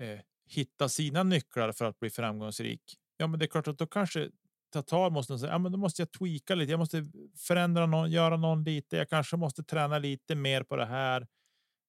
[0.00, 2.98] eh, hitta sina nycklar för att bli framgångsrik.
[3.16, 4.30] Ja, men det är klart att då kanske
[4.72, 6.72] Tatar måste säga, ja, men då måste jag tweaka lite.
[6.72, 7.04] Jag måste
[7.36, 8.96] förändra någon, göra någon lite.
[8.96, 11.26] Jag kanske måste träna lite mer på det här,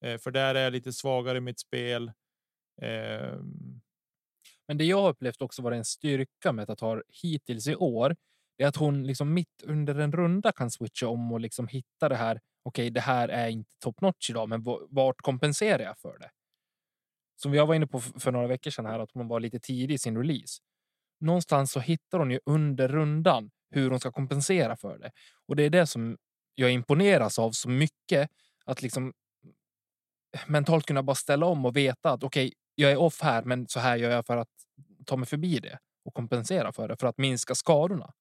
[0.05, 2.11] Eh, för där är jag lite svagare i mitt spel.
[2.81, 3.39] Eh,
[4.67, 8.15] men det jag upplevt också var en styrka med Tatar hittills i år
[8.57, 12.15] är att hon liksom mitt under en runda kan switcha om och liksom hitta det
[12.15, 12.39] här.
[12.63, 16.29] Okej, okay, det här är inte top notch idag, men vart kompenserar jag för det?
[17.35, 19.95] som jag var inne på för några veckor sedan här, att hon var lite tidig
[19.95, 20.61] i sin release.
[21.19, 25.11] Någonstans så hittar hon ju under rundan hur hon ska kompensera för det.
[25.47, 26.17] Och det är det som
[26.55, 28.29] jag imponeras av så mycket.
[28.65, 29.13] Att liksom
[30.47, 33.67] mentalt kunna bara ställa om och veta att okej, okay, jag är off här, men
[33.67, 34.49] så här gör jag för att
[35.05, 38.13] ta mig förbi det och kompensera för det för att minska skadorna.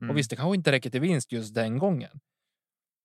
[0.00, 0.10] Mm.
[0.10, 2.20] Och visst, det kanske inte räcker till vinst just den gången.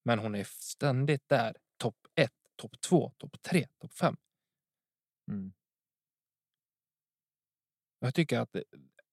[0.05, 1.57] Men hon är ständigt där.
[1.77, 4.17] Topp ett, topp två, topp tre, topp fem.
[5.31, 5.53] Mm.
[7.99, 8.63] Jag tycker att det,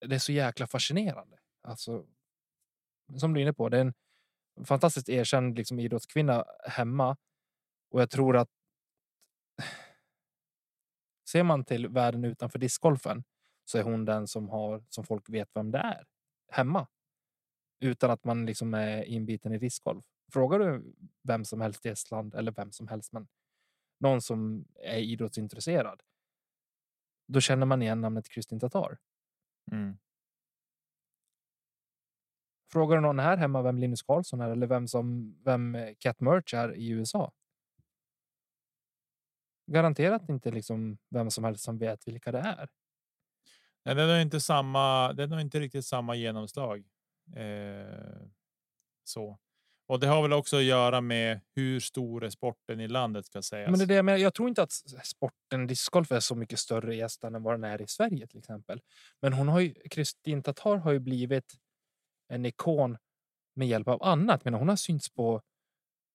[0.07, 1.39] det, är så jäkla fascinerande.
[1.63, 2.07] Alltså,
[3.17, 7.17] som du är inne på, det är en fantastiskt erkänd liksom, idrottskvinna hemma.
[7.91, 8.49] Och jag tror att
[11.31, 13.25] ser man till världen utanför discgolfen
[13.65, 16.07] så är hon den som har som folk vet vem det är
[16.51, 16.87] hemma.
[17.81, 20.05] Utan att man liksom är inbiten i discgolf.
[20.33, 23.29] Frågar du vem som helst i Estland eller vem som helst, men
[24.01, 26.03] någon som är idrottsintresserad.
[27.27, 28.99] Då känner man igen namnet Kristin Tatar.
[29.73, 29.99] Mm.
[32.73, 36.55] Frågar du någon här hemma vem Linus Karlsson är eller vem som vem Cat Merch
[36.55, 37.33] är i USA?
[39.73, 42.69] Garanterat inte liksom vem som helst som vet vilka det är.
[43.85, 45.13] Nej, det är inte samma.
[45.13, 46.85] Det är inte riktigt samma genomslag.
[47.37, 48.23] Eh,
[49.05, 49.39] så
[49.91, 53.43] och det har väl också att göra med hur stor är sporten i landet ska
[53.43, 53.71] sägas.
[53.71, 56.95] Men det är det, men jag tror inte att sporten discgolf är så mycket större
[56.95, 58.81] i Estland än vad den är i Sverige till exempel.
[59.23, 61.55] Men hon har ju Kristin Tatar har ju blivit
[62.29, 62.99] en ikon
[63.55, 64.45] med hjälp av annat.
[64.45, 65.43] Men hon har synts på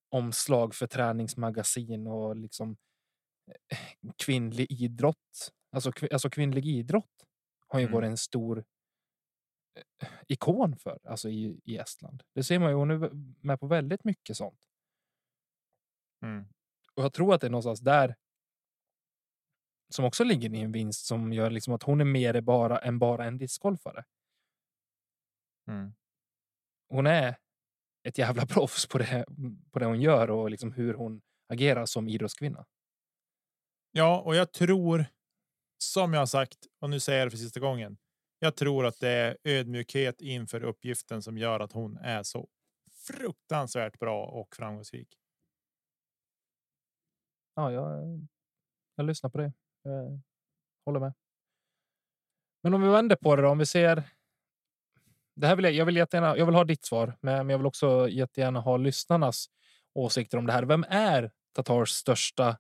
[0.09, 2.77] omslag för träningsmagasin och liksom
[4.17, 5.51] kvinnlig idrott.
[5.71, 7.25] Alltså, alltså kvinnlig idrott
[7.67, 7.93] har ju mm.
[7.93, 8.65] varit en stor
[9.75, 12.23] eh, ikon för alltså i, i Estland.
[12.35, 12.75] Det ser man ju.
[12.75, 13.09] Hon är
[13.45, 14.59] med på väldigt mycket sånt.
[16.21, 16.45] Mm.
[16.93, 18.15] Och jag tror att det är någonstans där.
[19.89, 22.99] Som också ligger i en vinst som gör liksom att hon är mer bara än
[22.99, 24.05] bara en discgolfare.
[25.67, 25.93] Mm
[26.89, 27.35] hon är
[28.03, 29.25] ett jävla proffs på det,
[29.71, 32.65] på det hon gör och liksom hur hon agerar som idrottskvinna.
[33.97, 35.05] Ja, och jag tror
[35.77, 37.97] som jag har sagt och nu säger jag det för sista gången.
[38.39, 42.47] Jag tror att det är ödmjukhet inför uppgiften som gör att hon är så
[43.07, 45.17] fruktansvärt bra och framgångsrik.
[47.55, 48.19] Ja, jag,
[48.95, 49.53] jag lyssnar på det.
[49.83, 50.21] Jag
[50.85, 51.13] håller med.
[52.63, 54.03] Men om vi vänder på det då, om vi ser
[55.35, 57.67] det här vill jag, jag vill jättegärna, jag vill ha ditt svar, men jag vill
[57.67, 59.49] också jättegärna ha lyssnarnas
[59.93, 60.63] åsikter om det här.
[60.63, 62.57] Vem är Tatars största,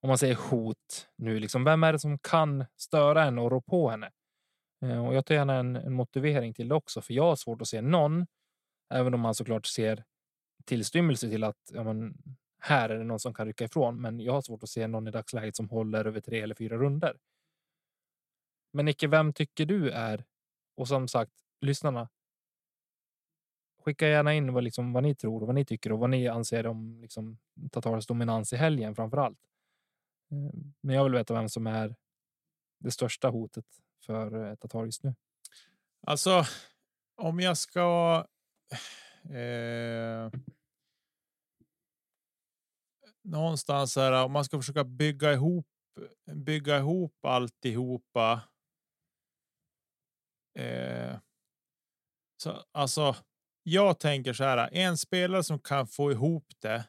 [0.00, 1.40] om man säger hot nu?
[1.40, 4.10] Liksom, vem är det som kan störa henne och rå på henne?
[4.84, 7.62] Eh, och jag tar gärna en, en motivering till det också, för jag har svårt
[7.62, 8.26] att se någon,
[8.94, 10.04] även om man såklart ser
[10.64, 12.14] tillstymmelse till att ja, men,
[12.58, 14.00] här är det någon som kan rycka ifrån.
[14.00, 16.76] Men jag har svårt att se någon i dagsläget som håller över tre eller fyra
[16.76, 17.16] runder.
[18.72, 20.24] Men Nicke, vem tycker du är?
[20.76, 22.08] Och som sagt, lyssnarna.
[23.84, 26.28] Skicka gärna in vad, liksom, vad ni tror och vad ni tycker och vad ni
[26.28, 27.38] anser om liksom,
[27.72, 29.38] Tatars dominans i helgen framför allt.
[30.30, 31.96] Eh, men jag vill veta vem som är
[32.78, 33.64] det största hotet
[34.06, 35.14] för eh, Tatar just nu.
[36.06, 36.44] Alltså,
[37.16, 38.26] om jag ska.
[39.30, 40.30] Eh,
[43.22, 45.66] någonstans här, om man ska försöka bygga ihop,
[46.32, 48.40] bygga ihop alltihopa.
[50.58, 51.18] Eh,
[52.42, 53.16] så alltså,
[53.62, 54.68] jag tänker så här.
[54.72, 56.88] En spelare som kan få ihop det.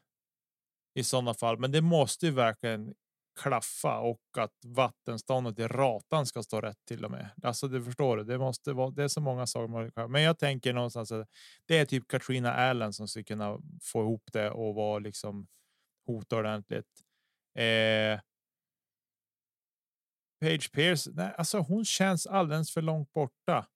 [0.93, 2.95] I sådana fall, men det måste ju verkligen
[3.41, 7.29] klaffa och att vattenståndet i ratan ska stå rätt till och med.
[7.43, 8.23] Alltså, det förstår du.
[8.23, 8.91] Det måste vara.
[8.91, 10.07] Det är så många saker.
[10.07, 11.27] Men jag tänker någonstans att
[11.65, 15.47] det är typ Katrina Allen som ska kunna få ihop det och vara liksom
[16.05, 16.85] hota ordentligt.
[17.57, 18.19] Eh,
[20.41, 23.67] Page Pierce, nej, alltså hon känns alldeles för långt borta.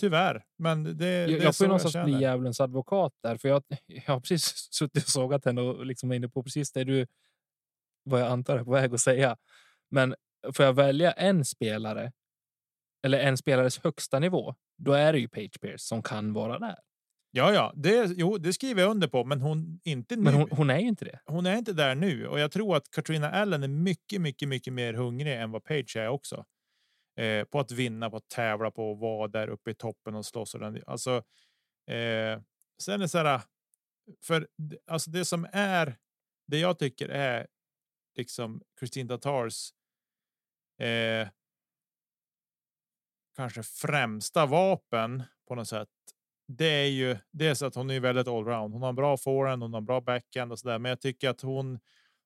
[0.00, 3.62] Tyvärr, men det, jag, det jag får ju någonstans bli djävulens advokat där, för jag,
[3.86, 7.06] jag har precis suttit och sågat henne och liksom är inne på precis det du
[8.06, 9.36] vad jag antar är på väg att säga.
[9.90, 10.14] Men
[10.52, 12.12] får jag välja en spelare
[13.02, 16.76] eller en spelares högsta nivå, då är det ju Page Pierce som kan vara där.
[17.30, 20.22] Ja, ja, det, jo, det skriver jag under på, men hon inte nu.
[20.22, 21.20] Men hon, hon, är ju inte det.
[21.24, 24.72] Hon är inte där nu och jag tror att Katrina Allen är mycket, mycket, mycket
[24.72, 26.44] mer hungrig än vad Page är också
[27.16, 30.26] eh, på att vinna, på att tävla, på att vara där uppe i toppen och
[30.26, 30.54] slåss.
[30.54, 31.16] Och den, alltså,
[31.90, 32.40] eh,
[32.82, 33.40] sen är det så här.
[34.22, 34.48] För
[34.86, 35.96] alltså det som är
[36.46, 37.46] det jag tycker är
[38.16, 39.70] liksom Kristin Tatars.
[40.80, 41.28] Eh,
[43.36, 45.88] kanske främsta vapen på något sätt.
[46.48, 48.72] Det är ju dels att hon är väldigt allround.
[48.72, 50.78] Hon har en bra forehand, hon har en bra backhand och så där.
[50.78, 51.78] Men jag tycker att hon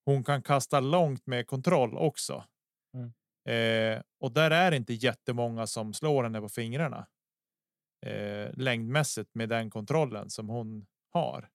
[0.05, 2.45] hon kan kasta långt med kontroll också.
[2.95, 3.13] Mm.
[3.45, 7.07] Eh, och där är det inte jättemånga som slår henne på fingrarna.
[8.07, 11.49] Eh, längdmässigt med den kontrollen som hon har.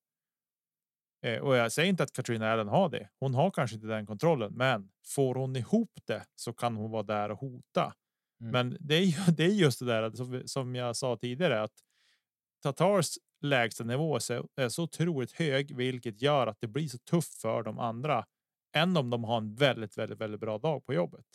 [1.26, 3.10] Eh, och jag säger inte att Katrina Allen har det.
[3.20, 7.04] Hon har kanske inte den kontrollen, men får hon ihop det så kan hon vara
[7.04, 7.94] där och hota.
[8.42, 8.52] Mm.
[8.52, 11.74] Men det är, ju, det är just det där som, som jag sa tidigare att
[12.64, 14.16] Tatars lägsta nivå
[14.56, 18.26] är så otroligt hög, vilket gör att det blir så tufft för de andra
[18.76, 21.26] än om de har en väldigt, väldigt, väldigt bra dag på jobbet.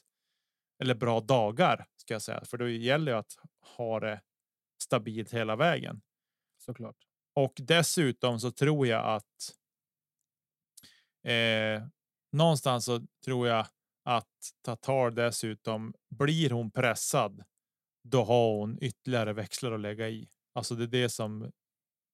[0.82, 3.36] Eller bra dagar ska jag säga, för då gäller det att
[3.76, 4.20] ha det
[4.82, 6.00] stabilt hela vägen.
[6.58, 6.96] Såklart.
[7.34, 9.59] Och dessutom så tror jag att.
[11.24, 11.82] Eh,
[12.32, 13.66] någonstans så tror jag
[14.04, 14.26] att
[14.62, 17.44] Tatar dessutom blir hon pressad.
[18.08, 20.28] Då har hon ytterligare växlar att lägga i.
[20.54, 21.52] Alltså det är det som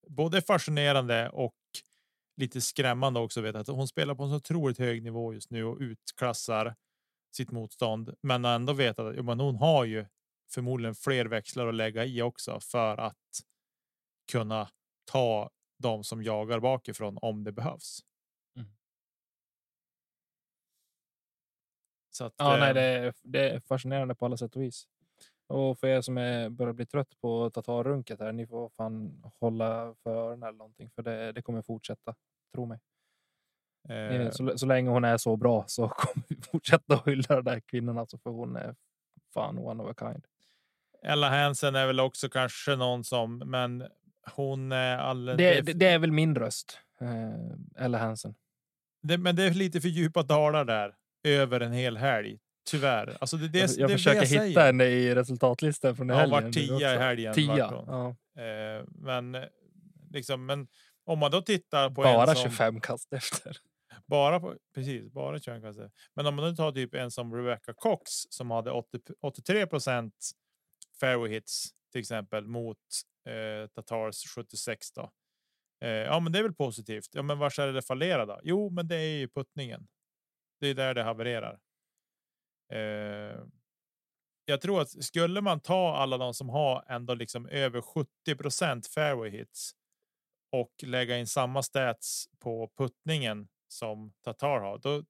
[0.09, 1.55] både är fascinerande och
[2.37, 3.41] lite skrämmande också.
[3.41, 6.75] Vet att hon spelar på en så otroligt hög nivå just nu och utklassar
[7.37, 10.07] sitt motstånd, men ändå vet att men hon har ju
[10.51, 13.17] förmodligen fler växlar att lägga i också för att
[14.33, 14.69] kunna
[15.05, 18.01] ta de som jagar bakifrån om det behövs.
[22.17, 24.89] Så att, ja, eh, nej, det är, det är fascinerande på alla sätt och vis.
[25.47, 29.95] Och för er som är, börjar bli trött på tatarrunket här, ni får fan hålla
[30.03, 32.15] för öronen eller någonting, för det, det kommer fortsätta.
[32.55, 32.79] Tro mig.
[33.89, 34.31] Eh.
[34.31, 37.61] Så, så länge hon är så bra så kommer vi fortsätta att hylla den där
[37.61, 38.75] kvinnan, alltså, för hon är
[39.35, 40.27] fan one of a kind.
[41.03, 43.87] Ella Hansen är väl också kanske någon som, men
[44.35, 45.39] hon är alldeles.
[45.39, 46.79] Det, det, det är väl min röst.
[47.01, 48.35] Eh, Ella Hansen.
[49.03, 50.95] Det, men det är lite för djupa dalar där
[51.27, 52.39] över en hel helg.
[52.71, 53.17] Tyvärr.
[53.21, 56.45] Alltså det, det, jag, jag försöker jag hitta henne i resultatlistan från ja, helgen.
[56.45, 57.35] Var tia i helgen.
[57.35, 57.85] Tia.
[57.87, 58.17] Ja.
[58.43, 59.37] Eh, men
[60.11, 60.69] liksom, men
[61.05, 63.57] om man då tittar på bara en som, 25 kast efter.
[64.07, 65.91] Bara på, precis, bara 25 kast efter.
[66.15, 70.15] Men om man nu tar typ en som Rebecca Cox som hade 80, 83 procent
[71.01, 72.79] fairway hits till exempel mot
[73.29, 75.11] eh, Tatars 76 då.
[75.85, 77.09] Eh, ja, men det är väl positivt.
[77.13, 78.41] Ja, men var är det fallerade?
[78.43, 79.87] Jo, men det är ju puttningen.
[80.61, 81.61] Det är där det havererar.
[82.73, 83.45] Eh,
[84.45, 89.31] jag tror att skulle man ta alla de som har ändå liksom över 70% fairway
[89.31, 89.73] hits
[90.53, 95.05] och lägga in samma stats på puttningen som Tatar har, då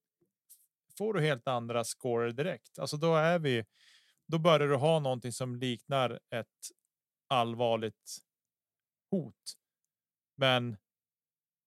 [0.99, 2.79] får du helt andra scorer direkt.
[2.79, 3.65] Alltså då är vi.
[4.27, 6.71] Då börjar du ha någonting som liknar ett
[7.29, 8.19] allvarligt
[9.11, 9.57] hot.
[10.37, 10.77] Men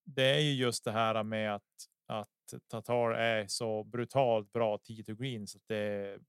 [0.06, 1.90] det är ju just det här med att
[2.54, 6.20] att Tatar är så brutalt bra tee to green så att det.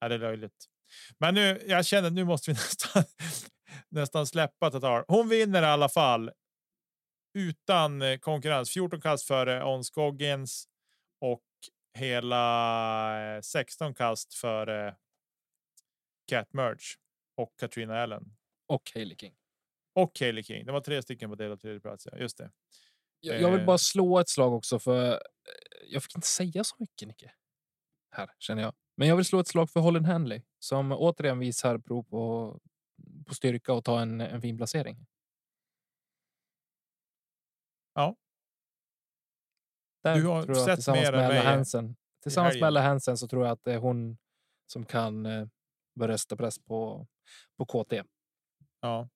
[0.00, 0.66] Är det löjligt.
[1.18, 3.04] Men nu, jag känner nu måste vi nästan
[3.88, 5.04] nästan släppa Tatar.
[5.08, 6.30] Hon vinner i alla fall.
[7.34, 10.68] Utan eh, konkurrens 14 kast före On Scoggins
[11.20, 11.44] och
[11.98, 14.96] hela 16 kast före
[16.26, 16.96] Cat Merge
[17.36, 18.36] och Katrina Allen.
[18.66, 19.34] Och Hailey King.
[19.94, 20.66] Och Hailey King.
[20.66, 22.08] Det var tre stycken på delad tredje plats.
[22.12, 22.50] Ja, just det.
[23.20, 23.78] Jag, jag vill bara eh.
[23.78, 25.18] slå ett slag också för eh,
[25.88, 27.32] jag fick inte säga så mycket Nicke.
[28.10, 28.74] Här känner jag.
[28.96, 32.58] Men jag vill slå ett slag för Holland Hanley som återigen visar prov på,
[33.26, 35.06] på styrka och ta en, en fin placering.
[37.94, 38.16] Ja.
[40.02, 41.96] Där du har tror jag, sett tillsammans mer med Ella Hansen.
[42.22, 44.18] Tillsammans med Ella Hansen så tror jag att det är hon
[44.66, 45.46] som kan eh,
[45.94, 47.06] börja sätta press på,
[47.56, 48.02] på KT.
[48.80, 49.08] Ja.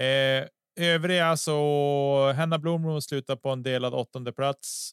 [0.00, 4.92] Eh, Övriga så Henna Blomroom slutar på en delad åttonde plats.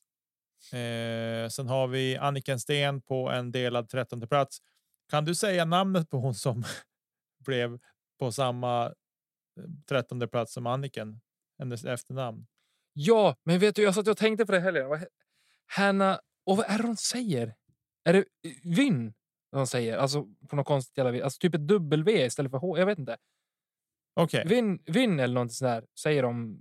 [0.73, 4.57] Eh, sen har vi Anniken Sten på en delad trettonde plats.
[5.09, 6.63] Kan du säga namnet på hon som
[7.45, 7.79] blev
[8.19, 8.91] på samma eh,
[9.89, 11.21] trettonde plats som Anniken?
[11.59, 12.47] Hennes efternamn.
[12.93, 15.05] Ja, men vet du, jag satt och tänkte på det helgen.
[15.65, 17.55] Hanna, och vad är det hon säger?
[18.03, 18.25] Är det
[18.63, 19.13] Vyn?
[19.51, 22.77] De säger alltså på något konstigt jävla vis, alltså typ ett W istället för H.
[22.77, 23.17] Jag vet inte.
[24.24, 24.43] Okay.
[24.45, 26.59] Vinn, vinn eller något sånt där säger de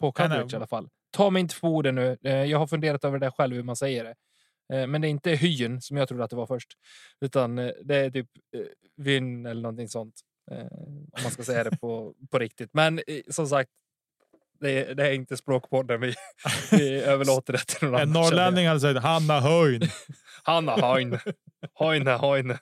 [0.00, 0.88] på coverage i alla fall.
[1.10, 2.18] Ta mig inte för orden nu.
[2.24, 4.14] Eh, jag har funderat över det själv hur man säger det.
[4.76, 6.68] Eh, men det är inte hyn som jag trodde att det var först,
[7.20, 8.28] utan eh, det är typ
[8.96, 10.14] vinn eller någonting sånt.
[11.12, 12.74] Om man ska säga det på, på riktigt.
[12.74, 13.70] Men som sagt,
[14.60, 16.00] det är, det är inte språkpodden.
[16.00, 16.14] Vi,
[16.70, 19.82] vi överlåter det till någon En norrlänning hade sagt Hanna Höjn.
[20.42, 21.18] Hanna Höjn.
[21.74, 22.58] Höjne, Höjne.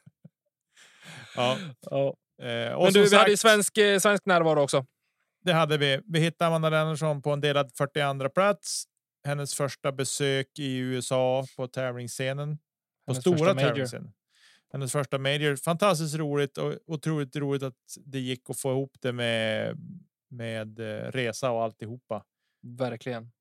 [1.36, 1.56] Ja.
[1.80, 2.14] ja.
[2.42, 4.86] Eh, Men du, vi sagt, hade svensk, eh, svensk närvaro också.
[5.44, 6.00] Det hade vi.
[6.06, 8.84] Vi hittade Amanda Lennartsson på en delad 42 plats.
[9.24, 12.56] Hennes första besök i USA på tävlingsscenen.
[12.56, 14.12] På Hennes stora tävlingsscenen.
[14.72, 15.56] Hennes första major.
[15.56, 17.74] Fantastiskt roligt och otroligt roligt att
[18.06, 19.76] det gick att få ihop det med
[20.30, 22.24] med eh, resa och alltihopa.
[22.62, 23.32] Verkligen.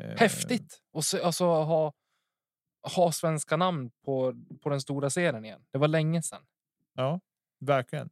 [0.00, 0.16] Eh.
[0.16, 1.92] Häftigt och alltså ha
[2.94, 5.64] ha svenska namn på på den stora serien igen.
[5.72, 6.42] Det var länge sedan.
[6.94, 7.20] Ja,
[7.60, 8.10] Verkligen.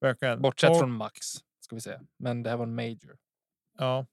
[0.00, 0.42] Verkligen.
[0.42, 1.26] Bortsett och, från Max
[1.60, 3.18] ska vi säga, men det här var en major.
[3.78, 4.06] Ja,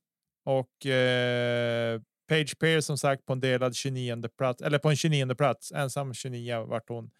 [0.44, 5.36] och eh, Page Pearce som sagt på en delad 29 plats eller på en 29
[5.36, 5.72] plats.
[5.72, 7.12] Ensam 29 vart hon.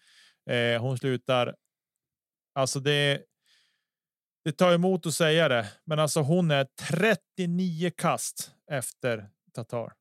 [0.50, 1.56] Eh, hon slutar.
[2.54, 3.22] Alltså det.
[4.44, 9.92] Det tar emot att säga det, men alltså hon är 39 kast efter Tatar.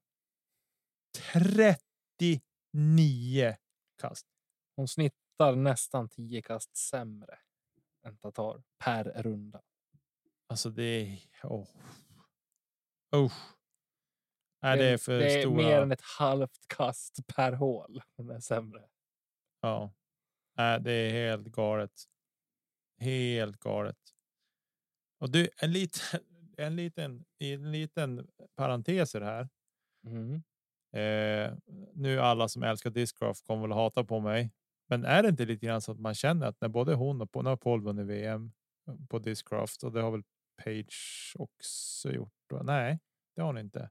[1.34, 3.56] 39
[4.02, 4.26] kast.
[4.76, 4.88] Hon
[5.44, 7.38] snittar nästan 10 kast sämre
[8.06, 9.62] än Tatar per runda.
[10.48, 11.20] Alltså det är.
[11.44, 11.68] Oh.
[13.16, 13.56] Usch.
[14.62, 15.56] Nej, det är för det är stora.
[15.56, 18.02] mer än ett halvt kast per hål.
[18.18, 18.88] Hon är sämre.
[19.62, 19.94] Ja,
[20.58, 22.04] Nej, det är helt galet.
[23.00, 23.98] Helt galet.
[25.20, 26.20] Och du, en liten,
[26.58, 29.50] en liten, en liten parenteser här.
[30.08, 30.44] Mm.
[30.94, 31.58] Eh,
[31.94, 34.52] nu alla som älskar discgolf kommer väl hata på mig,
[34.94, 37.44] men är det inte lite grann så att man känner att när både hon och
[37.44, 38.52] har Paul vunnit VM
[39.10, 40.24] på discraft och det har väl
[40.64, 42.34] Page också gjort?
[42.50, 42.58] Då?
[42.64, 43.00] Nej,
[43.36, 43.90] det har hon inte.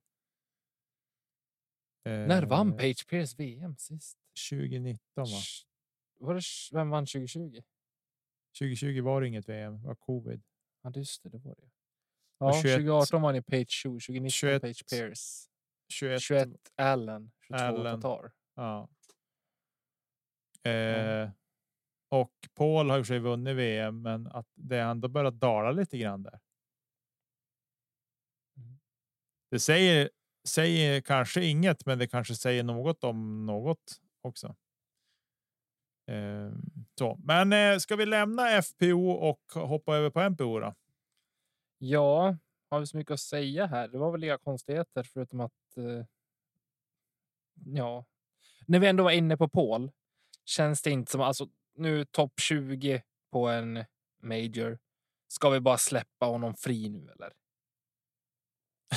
[2.04, 4.18] När vann Page Pierce VM sist?
[4.50, 5.26] 2019 va?
[6.18, 6.42] Var det,
[6.72, 7.62] vem vann 2020?
[8.58, 10.42] 2020 var det inget VM, det var covid.
[10.82, 11.70] Ja, just det, det var det.
[12.38, 15.48] Ja, 21, 2018 vann ju Page 20, 2019 21, Page Pierce.
[15.88, 18.00] 21, 21 Allen, 22 Allen.
[18.00, 18.32] Tatar.
[18.54, 18.88] Ja.
[20.64, 21.30] Eh, ja.
[22.08, 26.22] Och Paul har ju sig vunnit VM, men att det ändå börjat dala lite grann
[26.22, 26.40] där.
[28.56, 28.78] Mm.
[29.50, 30.10] Det säger
[30.44, 34.56] säger kanske inget, men det kanske säger något om något också.
[36.06, 36.52] Eh,
[36.98, 40.74] så, men eh, ska vi lämna FPO och hoppa över på MPO då?
[41.78, 42.36] Ja,
[42.70, 43.88] har vi så mycket att säga här?
[43.88, 45.76] Det var väl inga konstigheter förutom att.
[45.76, 46.06] Eh,
[47.64, 48.04] ja,
[48.66, 49.90] när vi ändå var inne på Paul
[50.44, 53.84] känns det inte som alltså nu topp 20 på en
[54.22, 54.78] major.
[55.28, 57.32] Ska vi bara släppa honom fri nu eller?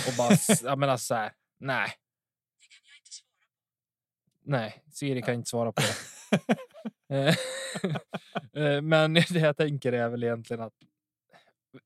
[0.08, 1.89] Och bara, jag menar så här, nej.
[4.43, 5.96] Nej, Siri kan inte svara på det.
[8.54, 10.74] Eh, men det jag tänker är väl egentligen att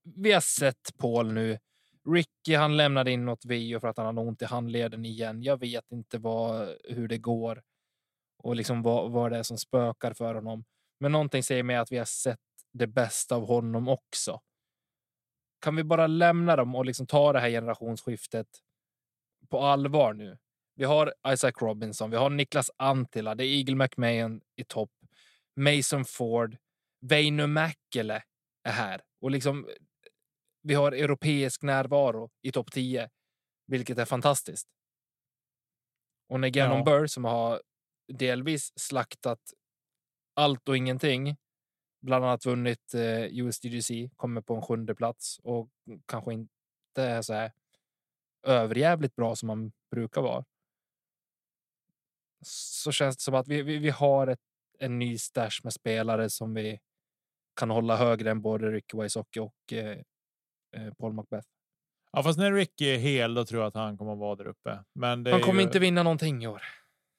[0.03, 1.59] vi har sett Paul nu.
[2.13, 5.43] Ricky, han lämnade in något video för att han hade ont i handleden igen.
[5.43, 7.63] Jag vet inte vad, hur det går
[8.43, 10.63] och liksom vad, vad det är som spökar för honom.
[10.99, 12.39] Men någonting säger mig att vi har sett
[12.73, 14.39] det bästa av honom också
[15.61, 18.47] kan vi bara lämna dem och liksom ta det här generationsskiftet
[19.49, 20.37] på allvar nu?
[20.75, 24.91] Vi har Isaac Robinson, vi har Niklas Antila, det är Eagle McMahon i topp,
[25.55, 26.57] Mason Ford,
[27.01, 28.23] Väinö Mäkelä
[28.63, 29.69] är här och liksom.
[30.61, 33.09] Vi har europeisk närvaro i topp 10,
[33.67, 34.67] vilket är fantastiskt.
[36.29, 36.83] Och när Gannon ja.
[36.83, 37.61] Burr som har
[38.09, 39.39] delvis slaktat
[40.35, 41.37] allt och ingenting
[42.01, 45.69] bland annat vunnit eh, USDGC, kommer på en sjunde plats och
[46.05, 46.49] kanske inte
[46.95, 47.51] är så här
[48.47, 50.45] överjävligt bra som man brukar vara.
[52.45, 54.39] Så känns det som att vi, vi, vi har ett,
[54.79, 56.79] en ny stash med spelare som vi
[57.55, 59.97] kan hålla högre än både Ricky Wysocki och eh,
[60.75, 61.47] eh, Paul Macbeth.
[62.11, 64.47] Ja, fast när Ricky är hel, då tror jag att han kommer att vara där
[64.47, 64.83] uppe.
[64.93, 65.65] Men han kommer ju...
[65.67, 66.63] inte vinna någonting i år.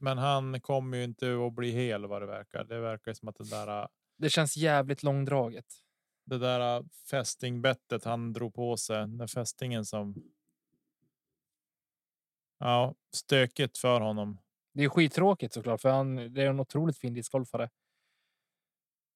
[0.00, 2.64] Men han kommer ju inte att bli hel vad det verkar.
[2.64, 3.88] Det verkar som att det där
[4.20, 5.66] det känns jävligt långdraget.
[6.24, 10.14] Det där äh, fästingbettet han drog på sig när fästingen som.
[12.58, 14.38] Ja, stökigt för honom.
[14.72, 17.70] Det är skittråkigt såklart, för han det är en otroligt fin discgolfare.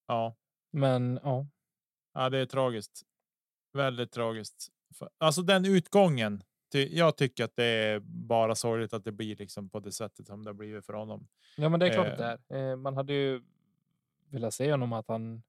[0.07, 0.37] Ja,
[0.73, 1.47] men ja.
[2.13, 3.03] Ja, det är tragiskt.
[3.73, 4.69] Väldigt tragiskt.
[5.19, 6.43] Alltså den utgången.
[6.75, 10.45] Jag tycker att det är bara sorgligt att det blir liksom på det sättet som
[10.45, 11.29] det har blivit för honom.
[11.57, 12.13] Ja, men det är klart eh.
[12.13, 12.19] att
[12.49, 12.71] det är.
[12.71, 13.43] Eh, man hade ju
[14.31, 15.43] vilja se honom att han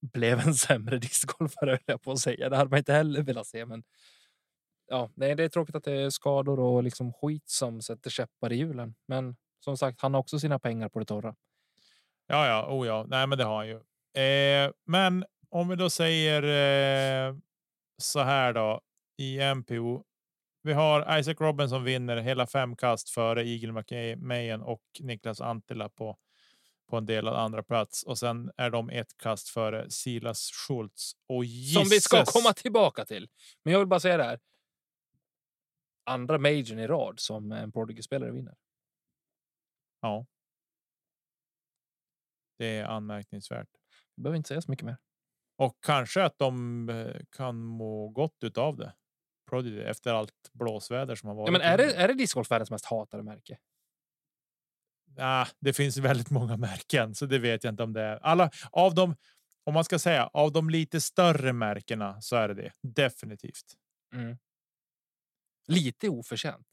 [0.00, 2.48] blev en sämre discgolfare jag på att säga.
[2.48, 3.82] Det hade man inte heller velat se, men.
[4.86, 8.52] Ja, nej, det är tråkigt att det är skador och liksom skit som sätter käppar
[8.52, 8.94] i hjulen.
[9.06, 11.34] Men som sagt, han har också sina pengar på det torra.
[12.26, 13.80] Ja, ja, oh ja, nej, men det har han ju.
[14.22, 16.42] Eh, men om vi då säger
[17.28, 17.36] eh,
[17.98, 18.80] så här då
[19.16, 20.04] i MPO.
[20.62, 26.18] Vi har Isaac Robinson vinner hela fem kast före Eagle McMahon och Niklas Antila på
[26.90, 31.12] på en delad andra plats och sen är de ett kast före Silas Schultz.
[31.26, 31.44] Och
[31.74, 33.28] Som vi ska komma tillbaka till.
[33.62, 34.40] Men jag vill bara säga det här.
[36.04, 38.56] Andra majorn i rad som en Prodigy-spelare vinner.
[40.00, 40.26] Ja.
[42.58, 43.68] Det är anmärkningsvärt.
[44.14, 44.96] Jag behöver inte säga så mycket mer.
[45.56, 48.94] Och kanske att de eh, kan må gott av det.
[49.50, 51.48] Prodigy efter allt blåsväder som har varit.
[51.48, 53.58] Ja, men är det, är det discgolfvärldens mest hatade märke?
[55.18, 58.50] Ah, det finns väldigt många märken, så det vet jag inte om det är alla
[58.72, 59.16] av dem.
[59.64, 63.76] Om man ska säga av de lite större märkena så är det det definitivt.
[64.14, 64.38] Mm.
[65.66, 66.66] Lite oförtjänt.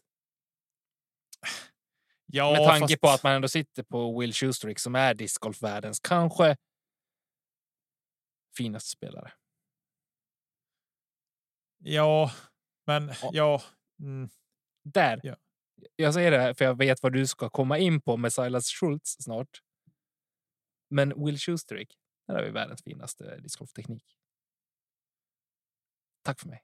[2.25, 3.01] Ja, Med tanke fast...
[3.01, 6.57] på att man ändå sitter på Will Schusterick som är discgolfvärldens kanske
[8.57, 9.32] finaste spelare.
[11.78, 12.32] Ja,
[12.88, 13.30] men ja.
[13.34, 13.62] ja.
[14.00, 14.30] Mm.
[14.84, 15.20] Där.
[15.24, 15.36] Ja.
[15.96, 19.16] Jag säger det för jag vet vad du ska komma in på med Silas Schultz
[19.20, 19.62] snart.
[20.90, 24.18] Men Will Schusterick, där har vi världens finaste discgolfteknik.
[26.24, 26.64] Tack för mig.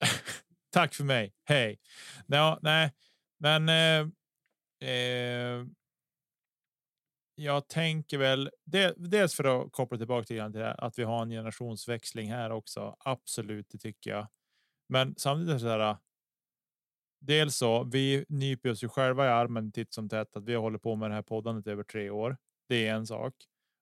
[0.70, 1.34] Tack för mig.
[1.44, 1.80] Hej.
[2.26, 2.92] Ja, nej,
[3.38, 3.68] men.
[3.68, 4.08] Eh,
[4.90, 5.66] eh,
[7.34, 11.30] jag tänker väl det, dels för att koppla tillbaka till det att vi har en
[11.30, 12.96] generationsväxling här också.
[12.98, 14.28] Absolut, det tycker jag.
[14.92, 15.96] Men samtidigt är så här.
[17.20, 20.78] Dels så vi nyper oss ju själva i armen titt som tätt att vi håller
[20.78, 22.36] på med det här poddandet över tre år.
[22.68, 23.34] Det är en sak.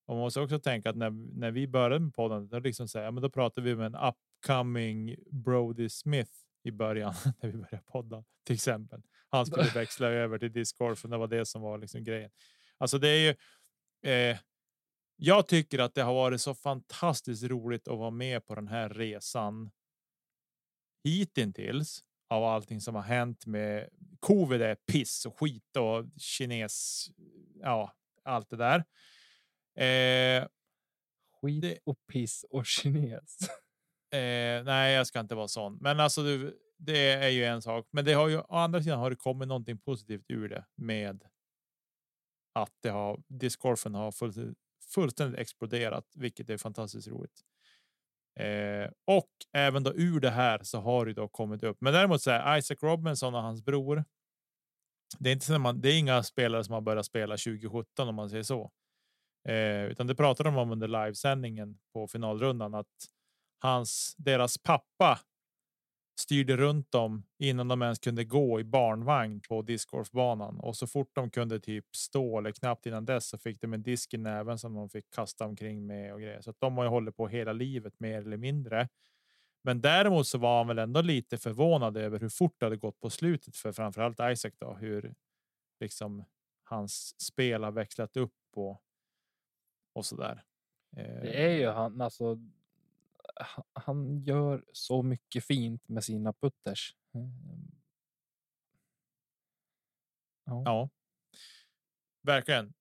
[0.07, 3.11] Och man måste också tänka att när, när vi började med poddandet, då liksom säga,
[3.11, 6.33] men då pratar vi med en upcoming Brody Smith
[6.63, 9.03] i början när vi började podda till exempel.
[9.29, 12.31] Han skulle växla över till Discord för det var det som var liksom grejen.
[12.79, 13.35] Alltså det är ju.
[14.11, 14.39] Eh,
[15.17, 18.89] jag tycker att det har varit så fantastiskt roligt att vara med på den här
[18.89, 19.71] resan.
[21.05, 23.89] Hittills av allting som har hänt med
[24.21, 27.07] covid är piss och skit och kines.
[27.61, 27.95] Ja,
[28.25, 28.85] allt det där.
[29.75, 30.49] Eh,
[31.43, 33.39] skit det, och piss och kines.
[34.13, 37.89] Eh, nej, jag ska inte vara sån, men alltså du, det är ju en sak.
[37.91, 41.25] Men det har ju å andra sidan har det kommit någonting positivt ur det med
[42.53, 44.59] att det har discgolfen har fullständigt,
[44.95, 47.45] fullständigt exploderat, vilket är fantastiskt roligt.
[48.41, 51.77] Eh, och även då ur det här så har det då kommit upp.
[51.81, 54.05] Men däremot så är Isaac Robinson och hans bror.
[55.19, 58.15] Det är inte så man, det är inga spelare som har börjat spela 2017 om
[58.15, 58.71] man säger så,
[59.49, 62.87] eh, utan det pratade de om under livesändningen på finalrundan att
[63.63, 65.21] hans deras pappa
[66.21, 71.11] styrde runt dem innan de ens kunde gå i barnvagn på discgolfbanan och så fort
[71.15, 74.59] de kunde typ stå eller knappt innan dess så fick de en disk i näven
[74.59, 76.41] som de fick kasta omkring med och grejer.
[76.41, 78.89] Så att de har ju hållit på hela livet mer eller mindre.
[79.63, 83.01] Men däremot så var han väl ändå lite förvånad över hur fort det hade gått
[83.01, 85.15] på slutet för framförallt Isaac då hur
[85.81, 86.25] liksom
[86.65, 88.83] hans spel har växlat upp och.
[89.95, 90.43] Och så där.
[90.97, 92.39] Det är ju han alltså
[93.73, 96.97] han gör så mycket fint med sina putters.
[97.15, 97.71] Ehm.
[100.45, 100.63] Ja.
[100.65, 100.91] ja.
[102.23, 102.73] Verkligen.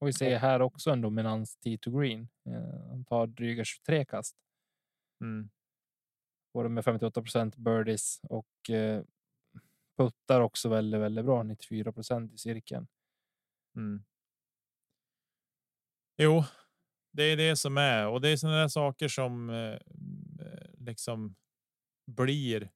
[0.00, 2.28] Och vi ser här också en dominans T2 green.
[2.44, 4.36] Eh, han tar dryga 23 kast.
[5.20, 5.50] Mm.
[6.54, 9.04] Både med 58% birdies och eh,
[9.96, 11.42] puttar också väldigt, väldigt bra.
[11.42, 12.88] 94% i cirkeln.
[13.76, 14.04] Mm.
[16.16, 16.44] Jo,
[17.12, 19.78] det är det som är och det är sådana där saker som eh,
[20.78, 21.36] liksom
[22.06, 22.70] blir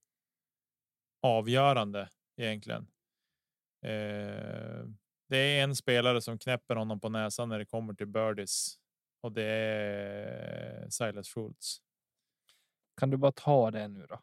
[1.23, 2.87] avgörande egentligen.
[3.85, 4.85] Eh,
[5.29, 8.79] det är en spelare som knäpper honom på näsan när det kommer till birdies
[9.21, 11.83] och det är Silas Schultz.
[13.01, 14.21] Kan du bara ta det nu då?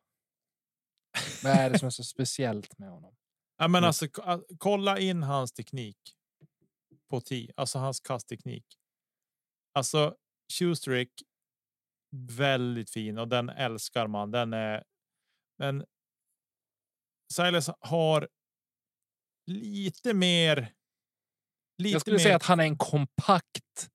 [1.43, 3.15] Vad är det som är så speciellt med honom?
[3.57, 4.07] Ja, men alltså,
[4.57, 5.97] kolla in hans teknik.
[7.09, 8.78] På tee, alltså hans kastteknik.
[9.73, 10.15] Alltså
[10.53, 11.11] Shoestrick.
[12.37, 14.31] Väldigt fin och den älskar man.
[14.31, 14.83] Den är.
[15.57, 15.85] Men.
[17.33, 18.29] Silas har.
[19.45, 20.73] Lite mer.
[21.77, 22.23] Lite jag skulle mer...
[22.23, 23.89] säga att han är en kompakt.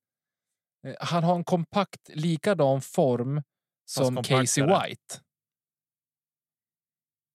[0.86, 3.42] Eh, han har en kompakt likadan form
[3.84, 5.20] som Casey White.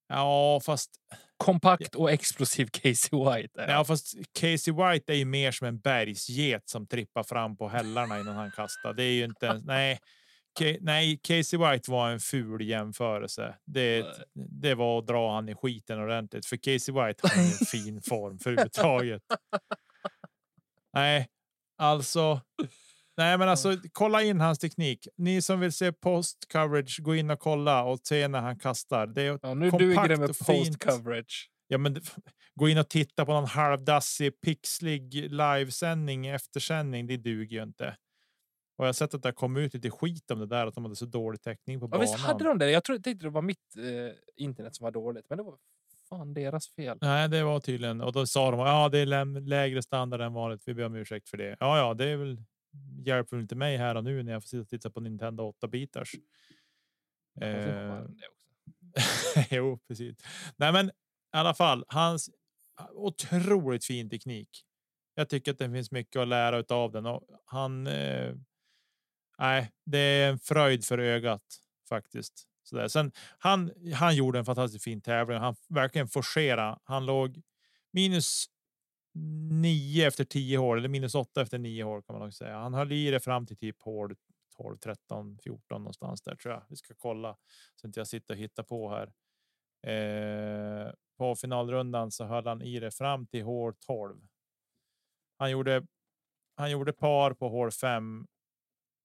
[0.07, 0.91] Ja, fast
[1.39, 3.65] kompakt och explosiv Casey White.
[3.67, 8.19] Ja, fast Casey White är ju mer som en bergsget som trippar fram på hällarna
[8.19, 8.93] innan han kastar.
[8.93, 9.99] Det är ju inte ens, nej.
[10.81, 13.55] Nej, Casey White var en ful jämförelse.
[13.65, 18.01] Det, det var att dra han i skiten ordentligt, för Casey White har en fin
[18.01, 19.21] form för överhuvudtaget.
[20.93, 21.27] Nej,
[21.77, 22.41] alltså.
[23.19, 25.07] Nej, men alltså kolla in hans teknik.
[25.17, 29.07] Ni som vill se post coverage, gå in och kolla och se när han kastar.
[29.07, 31.49] Det är ja, nu duger det med post coverage.
[31.67, 32.01] Ja, men
[32.55, 37.07] gå in och titta på någon halvdassig pixlig livesändning eftersändning.
[37.07, 37.97] Det duger ju inte.
[38.77, 40.83] Och jag har sett att det kom ut lite skit om det där att de
[40.83, 42.01] hade så dålig täckning på ja, banan.
[42.01, 42.71] Visst hade de det?
[42.71, 45.57] Jag trodde det var mitt eh, internet som var dåligt, men det var
[46.09, 46.97] fan deras fel.
[47.01, 50.63] Nej, det var tydligen och då sa de ja, det är lägre standard än vanligt.
[50.65, 51.57] Vi ber om ursäkt för det.
[51.59, 52.37] Ja, ja, det är väl
[53.05, 55.67] hjälper inte mig här och nu när jag får sitta och titta på Nintendo 8
[55.67, 56.15] bitars.
[57.41, 58.01] Eh,
[59.49, 60.17] jo, precis.
[60.57, 60.91] Nej, men i
[61.31, 62.29] alla fall hans
[62.93, 64.49] otroligt fin teknik.
[65.15, 67.87] Jag tycker att det finns mycket att lära av den och han.
[67.87, 68.35] Eh,
[69.37, 71.43] nej, det är en fröjd för ögat
[71.89, 72.87] faktiskt Så där.
[72.87, 75.37] Sen han, han gjorde en fantastiskt fin tävling.
[75.37, 76.79] Han verkligen forcerade.
[76.83, 77.41] Han låg
[77.91, 78.45] minus
[79.61, 82.57] nio efter tio hål eller minus åtta efter nio hål kan man nog säga.
[82.57, 84.15] Han höll i det fram till typ hål
[84.57, 86.63] 12, 13, 14 någonstans där tror jag.
[86.69, 87.37] Vi ska kolla
[87.75, 89.13] så inte jag sitter och hittar på här.
[89.93, 94.21] Eh, på finalrundan så höll han i det fram till hål 12.
[95.37, 95.85] Han gjorde.
[96.55, 98.27] Han gjorde par på hål 5.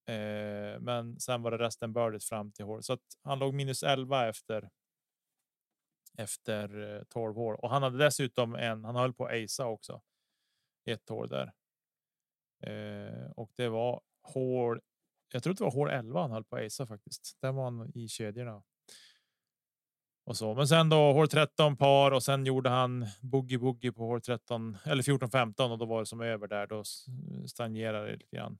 [0.07, 3.83] Eh, men sen var det resten bördigt fram till hål så att han låg minus
[3.83, 4.69] 11 efter.
[6.17, 8.83] Efter eh, 12 år och han hade dessutom en.
[8.83, 10.01] Han höll på Asa också.
[10.85, 11.53] Ett år där.
[12.63, 14.81] Eh, och det var hål
[15.33, 17.37] jag tror det var hål 11 han höll på Asa faktiskt.
[17.41, 18.63] Där var han i kedjorna.
[20.25, 24.05] Och så, men sen då hål 13 par och sen gjorde han boogie boogie på
[24.05, 26.67] hål 13 eller 14 15 och då var det som över där.
[26.67, 26.83] Då
[27.47, 28.57] stagnerade det lite grann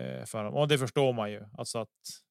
[0.00, 2.24] eh, för honom och det förstår man ju alltså att.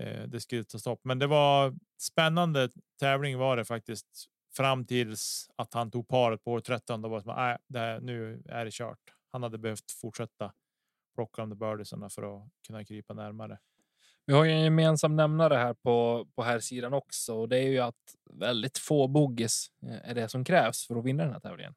[0.00, 2.70] Eh, det skulle ta stopp, men det var spännande
[3.00, 4.26] tävling var det faktiskt
[4.56, 7.02] fram tills att han tog paret på hål 13.
[7.02, 9.00] Då var det som att äh, nu är det kört.
[9.32, 10.52] Han hade behövt fortsätta
[11.14, 13.58] plocka de birdiesarna för att kunna krypa närmare.
[14.26, 17.68] Vi har ju en gemensam nämnare här på, på här sidan också och det är
[17.68, 21.40] ju att väldigt få bogeys eh, är det som krävs för att vinna den här
[21.40, 21.74] tävlingen.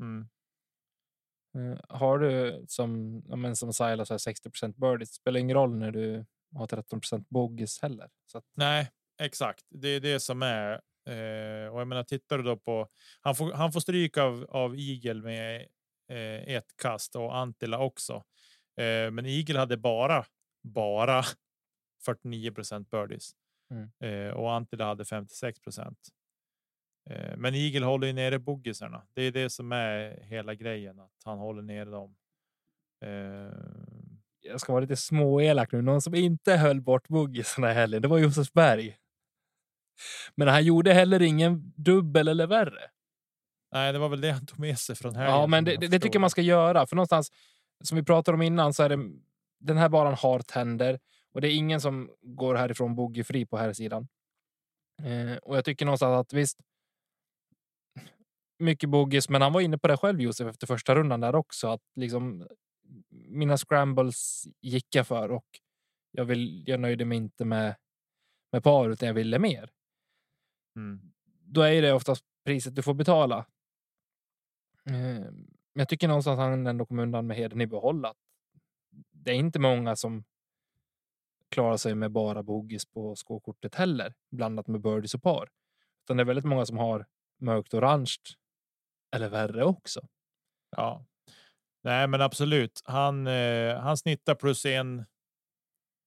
[0.00, 0.28] Mm.
[1.56, 6.26] Uh, har du som, men som Silas har 60% birdies, spelar ingen roll när du
[6.54, 8.10] har 13 bogeys heller.
[8.26, 8.44] Så att...
[8.54, 8.90] Nej,
[9.20, 9.64] exakt.
[9.70, 10.80] Det är det som är.
[11.08, 12.88] Uh, och jag menar, tittar du då på
[13.20, 15.60] han får, han får stryk av, av Igel med
[16.12, 18.24] uh, ett kast och Antila också.
[18.78, 20.24] Eh, men Eagle hade bara
[20.62, 21.22] bara
[22.04, 22.50] 49
[22.90, 23.32] birdies
[23.70, 23.90] mm.
[24.00, 29.06] eh, och Antila hade 56 eh, Men Eagle håller ju nere boggisarna.
[29.12, 32.16] Det är det som är hela grejen, att han håller nere dem.
[34.48, 35.82] Jag ska vara lite småelak nu.
[35.82, 38.96] Någon som inte höll bort boggisarna heller, det var Josef Berg.
[40.34, 42.90] Men han gjorde heller ingen dubbel eller värre.
[43.72, 45.24] Nej, det var väl det han tog med sig från här.
[45.24, 47.32] Ja, men det, det, tycker man ska göra, för någonstans
[47.84, 48.98] som vi pratade om innan så är det
[49.60, 50.98] den här banan har tänder
[51.32, 54.08] och det är ingen som går härifrån boogiefri på här sidan.
[55.02, 56.58] Eh, och jag tycker någonstans att visst.
[58.58, 61.68] Mycket boogies, men han var inne på det själv Josef efter första rundan där också
[61.68, 62.48] att liksom
[63.28, 65.46] mina scrambles gick jag för och
[66.10, 66.64] jag vill.
[66.66, 67.74] Jag nöjde mig inte med
[68.52, 69.70] med par utan jag ville mer.
[70.76, 71.12] Mm.
[71.42, 73.38] Då är det oftast priset du får betala.
[74.86, 75.32] Eh,
[75.72, 78.06] men jag tycker någonstans att han ändå kom undan med heden i behåll.
[79.10, 80.24] Det är inte många som
[81.48, 85.48] klarar sig med bara bogies på skåkortet heller, blandat med birdies och par.
[86.04, 87.06] Utan det är väldigt många som har
[87.40, 88.16] mörkt orange
[89.16, 90.08] eller värre också.
[90.76, 91.04] Ja,
[91.84, 92.82] nej, men absolut.
[92.84, 95.04] Han, eh, han snittar plus en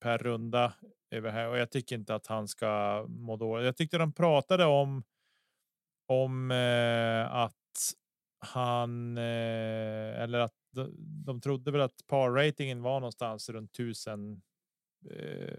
[0.01, 0.73] per runda
[1.11, 3.65] här och jag tycker inte att han ska må dåligt.
[3.65, 5.03] Jag tyckte de pratade om
[6.07, 7.53] om eh, att
[8.39, 10.95] han eh, eller att de,
[11.25, 14.41] de trodde väl att par ratingen var någonstans runt 1000.
[15.09, 15.57] Eh,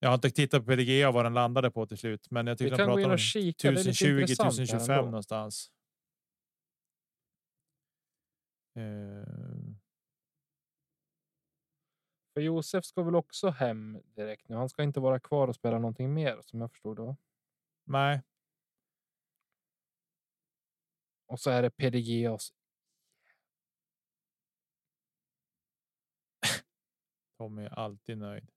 [0.00, 2.70] jag har inte tittat på PDGA vad den landade på till slut, men jag tycker
[2.70, 5.70] de pratade om 1020 1025 någonstans.
[8.74, 9.24] Eh.
[12.34, 14.56] För Josef ska väl också hem direkt nu.
[14.56, 17.16] Han ska inte vara kvar och spela någonting mer som jag förstod det.
[17.84, 18.22] Nej,
[21.30, 22.54] och så är det PDG oss.
[27.38, 28.50] Tommy är alltid nöjd.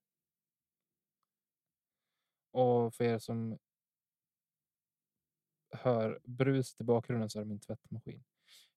[2.52, 3.60] Och för er som
[5.72, 8.24] hör brus i bakgrunden så är det min tvättmaskin.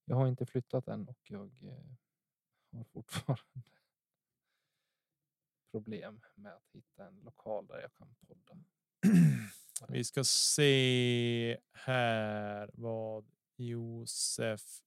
[0.08, 1.96] Jag har inte flyttat än och jag eh,
[2.72, 3.62] har fortfarande
[5.70, 8.58] problem med att hitta en lokal där jag kan podda.
[9.88, 13.26] Vi ska se här vad
[13.56, 14.82] Josef.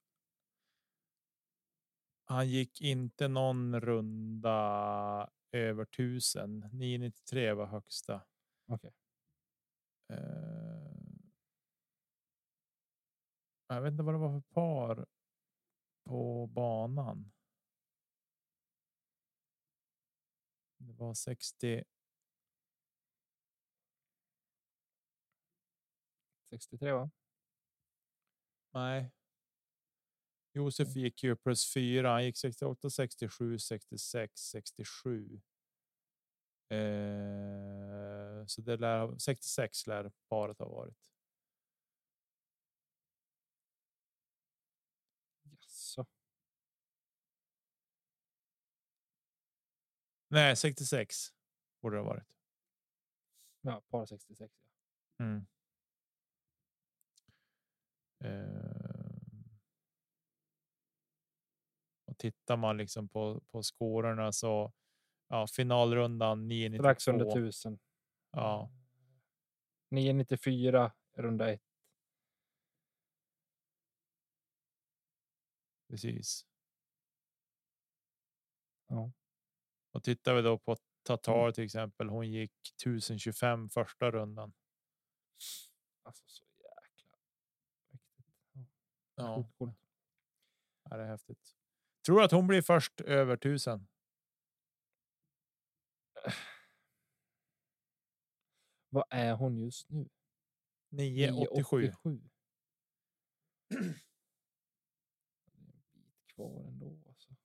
[2.24, 6.60] Han gick inte någon runda över tusen.
[6.72, 8.22] 993 var högsta.
[8.68, 8.92] Okay.
[10.12, 10.79] Uh, eh,
[13.76, 15.06] jag vet inte vad det var för par
[16.04, 17.32] på banan.
[20.78, 21.84] Det var 60.
[26.50, 27.12] 63 va?
[28.74, 29.12] Nej.
[30.54, 32.10] Josef gick ju plus fyra.
[32.10, 35.42] Han gick 68, 67, 66, 67.
[36.70, 41.12] Eh, så det lär 66 lär paret ha varit.
[50.32, 51.16] Nej, 66
[51.82, 52.28] borde det ha varit.
[53.62, 54.54] Ja, par 66.
[55.20, 55.48] Mm.
[58.26, 58.80] Uh,
[62.06, 64.74] och tittar man liksom på på skårorna så
[65.28, 66.84] ja, finalrundan 992.
[66.84, 67.80] Strax under 1000.
[68.32, 68.72] Ja.
[69.92, 71.64] 994 runda ett.
[75.88, 76.46] Precis.
[78.88, 79.12] Ja.
[80.00, 82.10] Och tittar vi då på Tatar till exempel.
[82.10, 84.54] Hon gick 1025 första rundan.
[86.04, 87.18] Alltså så jäkla.
[89.16, 89.50] Ja.
[89.58, 89.74] ja.
[90.84, 91.56] Det är häftigt.
[92.06, 93.88] Tror att hon blir först över tusen?
[98.90, 100.10] Vad är hon just nu?
[100.90, 101.94] 987.
[102.10, 102.30] 987.
[106.36, 106.98] kvar ändå.
[107.08, 107.36] Alltså.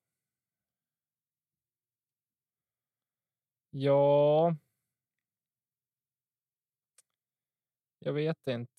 [3.76, 4.54] Ja.
[7.98, 8.72] Jag vet inte.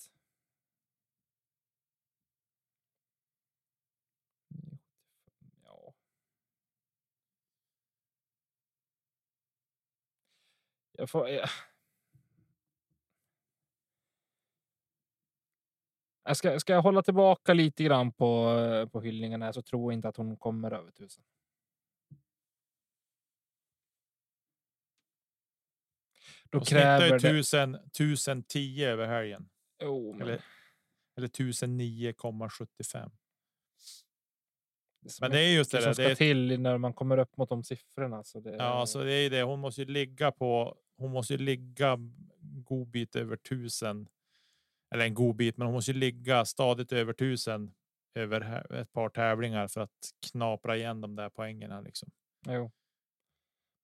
[5.64, 5.94] Ja.
[10.92, 11.30] Jag får.
[11.30, 11.50] Jag...
[16.28, 19.98] Jag ska, ska jag hålla tillbaka lite grann på, eh, på hyllningarna så tror jag
[19.98, 21.24] inte att hon kommer över tusen.
[26.50, 27.20] Då hon kräver det...
[27.20, 29.50] tusen, 1010 över helgen.
[29.84, 30.22] Oh, men...
[30.22, 30.42] Eller,
[31.18, 33.12] eller 1009,75.
[35.22, 35.82] Men det är just det.
[35.82, 38.24] Som ska det till när man kommer upp mot de siffrorna.
[38.24, 38.56] Så det...
[38.56, 39.42] Ja, så det är det.
[39.42, 40.78] Hon måste ju ligga på.
[40.98, 41.98] Hon måste ju ligga
[42.40, 44.08] god bit över tusen
[44.94, 47.74] eller en god bit, men hon måste ju ligga stadigt över tusen
[48.16, 51.84] över ett par tävlingar för att knapra igen de där poängen.
[51.84, 52.12] Liksom.
[52.48, 52.72] Jo.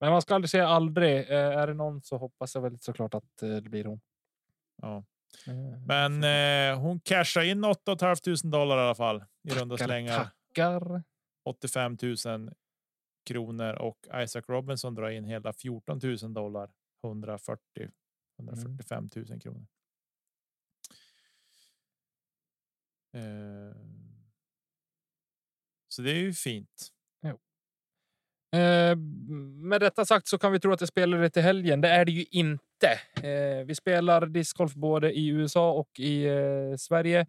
[0.02, 1.30] Men man ska aldrig säga aldrig.
[1.30, 4.00] Eh, är det någon så hoppas jag väl såklart att eh, det blir hon.
[4.82, 5.04] Ja,
[5.46, 10.30] eh, men eh, hon cashar in 8 500 dollar i alla fall i runda slängar.
[10.54, 11.02] Tackar.
[11.44, 11.96] 85
[12.26, 12.50] 000
[13.24, 16.70] kronor och Isaac Robinson drar in hela 14 000 dollar.
[17.04, 17.90] 140
[18.38, 19.66] 145 000 kronor.
[23.14, 23.76] Eh,
[25.88, 26.92] så det är ju fint.
[28.54, 28.96] Eh,
[29.72, 31.80] med detta sagt så kan vi tro att det spelar till helgen.
[31.80, 33.00] Det är det ju inte.
[33.28, 37.26] Eh, vi spelar discgolf både i USA och i eh, Sverige.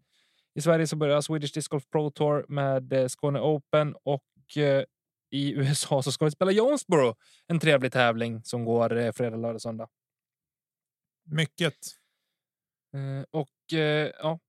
[0.55, 4.83] I Sverige så börjar Swedish Disc Golf Pro Tour med eh, Skåne Open och eh,
[5.29, 7.15] i USA så ska vi spela Jonesboro.
[7.47, 9.87] En trevlig tävling som går eh, fredag, lördag, söndag.
[11.25, 11.77] Mycket.
[13.31, 13.49] och
[14.19, 14.39] ja,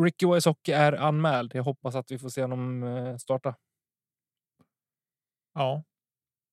[0.00, 1.54] Ricky Wysocki är anmäld.
[1.54, 3.54] Jag hoppas att vi får se honom eh, starta.
[5.54, 5.84] Ja,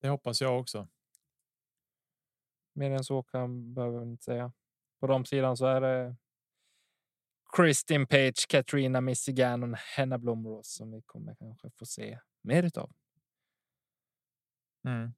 [0.01, 0.87] det hoppas jag också.
[2.73, 4.51] Mer än så kan behöver inte säga.
[4.99, 6.15] På de sidan så är det.
[7.55, 12.91] Kristin Page, Katrina Missigan och Henna Blomros som vi kommer kanske få se mer utav.
[14.83, 15.13] Mm.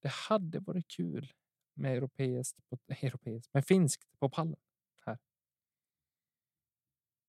[0.00, 1.32] Det hade varit kul
[1.74, 2.58] med europeiskt,
[3.02, 4.56] europeiskt, med finskt på pallen.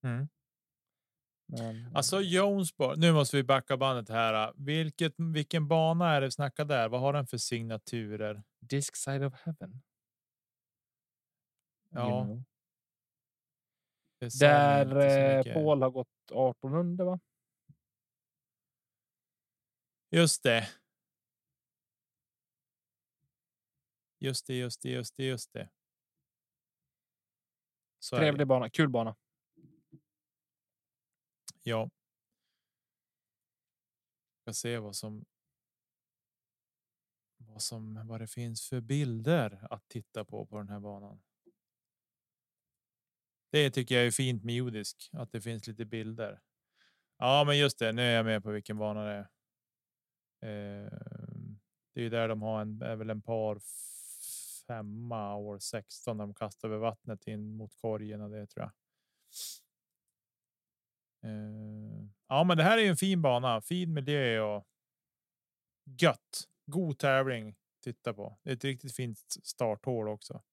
[0.06, 0.28] Mm.
[1.94, 2.96] Alltså Jonesboro.
[2.96, 4.54] Nu måste vi backa bandet här.
[4.56, 6.90] Vilket, vilken bana är det vi snackar där?
[6.90, 8.44] Vad har den för signaturer?
[8.60, 9.82] Disc side of heaven.
[11.90, 12.28] Ja.
[14.40, 17.20] Där eh, Paul har gått 1800 va?
[20.10, 20.70] Just det.
[24.20, 25.70] Just det, just det, just det, just det.
[28.00, 29.16] Så Trevlig bana, kul bana.
[31.68, 31.90] Ja.
[34.42, 35.26] Ska se vad som.
[37.38, 41.22] Vad som vad det finns för bilder att titta på på den här banan.
[43.52, 46.42] Det tycker jag är fint med judisk att det finns lite bilder.
[47.18, 47.92] Ja, men just det.
[47.92, 49.28] Nu är jag med på vilken bana det är.
[50.42, 51.60] Ehm,
[51.94, 53.60] det är ju där de har en är väl en par
[54.68, 58.72] femma år 16 de kastar över vattnet in mot korgen och det tror jag.
[61.26, 64.68] Eh, ja, men det här är ju en fin bana, fin miljö och
[66.02, 66.48] gött.
[66.66, 67.56] God tävling.
[67.84, 68.40] Titta på.
[68.44, 70.44] Det är ett riktigt fint starthål också.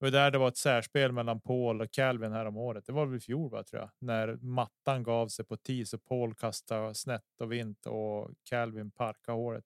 [0.00, 2.86] Och där det var ett särspel mellan Paul och Calvin här om året.
[2.86, 6.04] Det var väl i fjol, va, tror jag, när mattan gav sig på tis och
[6.04, 9.64] Paul kastade snett och vint och Calvin parka håret.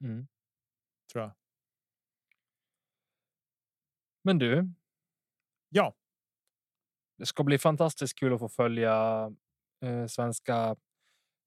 [0.00, 0.28] Mm.
[1.12, 1.32] Tror jag.
[4.22, 4.72] Men du.
[5.68, 5.97] Ja
[7.18, 9.24] det ska bli fantastiskt kul att få följa
[9.84, 10.76] eh, svenska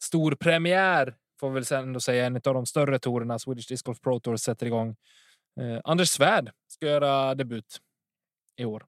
[0.04, 4.20] storpremiär får vi väl ändå säga en av de större tourerna Swedish Disc Golf Pro
[4.20, 4.96] Tour sätter igång
[5.60, 7.78] Eh, Anders Svärd ska göra debut
[8.58, 8.86] i år.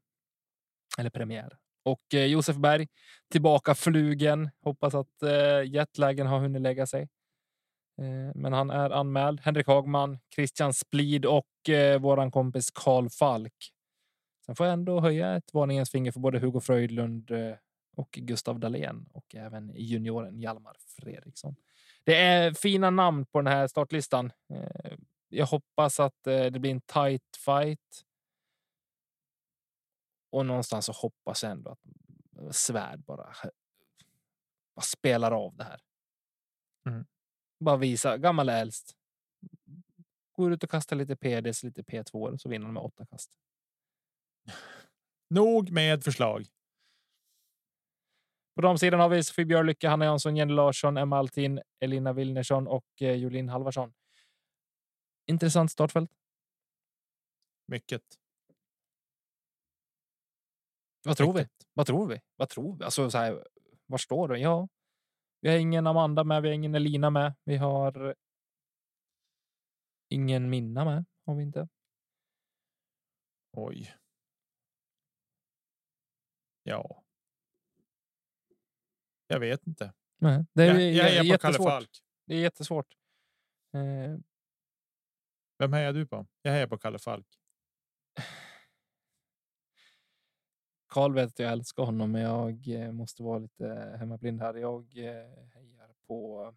[0.97, 1.57] Eller premiär.
[1.85, 2.87] Och eh, Josef Berg
[3.31, 4.49] tillbaka flugen.
[4.61, 7.01] Hoppas att eh, jetlagen har hunnit lägga sig.
[8.01, 9.39] Eh, men han är anmäld.
[9.41, 13.53] Henrik Hagman, Christian Splid och eh, våran kompis Karl Falk.
[14.45, 17.55] Sen får jag ändå höja ett varningens finger för både Hugo Fröjdlund eh,
[17.95, 21.55] och Gustav Dahlén och även junioren Hjalmar Fredriksson.
[22.03, 24.31] Det är fina namn på den här startlistan.
[24.49, 24.97] Eh,
[25.29, 28.05] jag hoppas att eh, det blir en tight fight.
[30.29, 33.35] Och någonstans så hoppas jag ändå att Svärd bara,
[34.75, 35.81] bara spelar av det här.
[36.85, 37.05] Mm.
[37.59, 38.95] Bara visa gammal äldst.
[40.31, 43.31] Går ut och kastar lite PDs, lite P2 så vinner de med åtta kast.
[45.29, 46.47] Nog med förslag.
[48.55, 52.85] På damsidan har vi Sofie Björlycke, Hanna Jansson, Jenny Larsson, Emma Altin, Elina Wilnersson och
[53.01, 53.93] eh, Jolin Halvarsson.
[55.25, 56.11] Intressant startfält.
[57.67, 58.03] Mycket.
[61.03, 61.51] Vad tror Mycket.
[61.51, 61.65] vi?
[61.73, 62.21] Vad tror vi?
[62.35, 62.83] Vad tror vi?
[62.83, 63.47] Alltså så här,
[63.85, 64.37] var står du?
[64.37, 64.67] Ja,
[65.41, 66.41] vi har ingen Amanda med.
[66.41, 67.33] Vi har ingen Elina med.
[67.43, 68.15] Vi har.
[70.09, 71.67] Ingen Minna med har vi inte.
[73.51, 73.93] Oj.
[76.63, 77.03] Ja.
[79.27, 79.93] Jag vet inte.
[80.17, 81.89] Nej, det är, jag, jag är på Kalle Falk.
[82.25, 82.87] Det är jättesvårt.
[83.73, 84.17] Eh.
[85.59, 86.25] Vem hejar du på?
[86.41, 87.27] Jag hejar på Kalle Falk.
[90.87, 94.53] Karl vet att jag älskar honom, men jag eh, måste vara lite hemmablind här.
[94.53, 95.13] Jag eh,
[95.53, 96.53] hejar på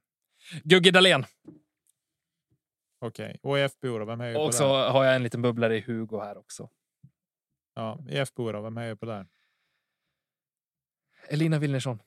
[0.65, 1.25] Gugge Dahlén.
[2.99, 3.39] Okej, okay.
[3.43, 4.05] och i FBO då?
[4.05, 6.71] Vem hejar Och så har jag en liten bubblare i Hugo här också.
[7.75, 8.61] Ja, i FBO då?
[8.61, 9.27] Vem hejar på där?
[11.29, 12.03] Elina Wilnersson.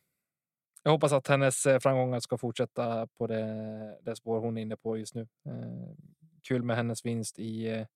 [0.84, 4.78] Jag hoppas att hennes eh, framgångar ska fortsätta på det, det spår hon är inne
[4.78, 5.22] på just nu.
[5.22, 5.96] Eh,
[6.44, 7.88] kul med hennes vinst i eh,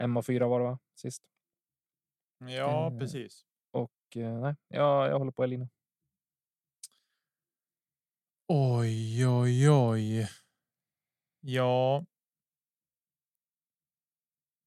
[0.00, 0.78] MA4 var det va?
[0.94, 1.22] Sist.
[2.38, 3.46] Ja, eh, precis.
[3.70, 5.68] Och eh, nej, jag, jag håller på Elina.
[8.48, 10.28] Oj, oj, oj.
[11.40, 12.04] Ja.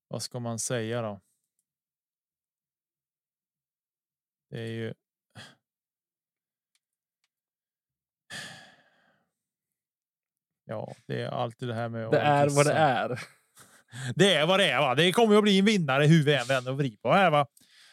[0.07, 1.21] Vad ska man säga då?
[4.49, 4.93] Det är ju
[10.69, 12.11] Ja, det är alltid det här med.
[12.11, 13.19] Det är vad det är.
[14.15, 14.79] Det är vad det är.
[14.79, 14.95] Va?
[14.95, 17.31] Det kommer att bli en vinnare hur vi än vänder och vrider på här.
[17.31, 17.47] Va?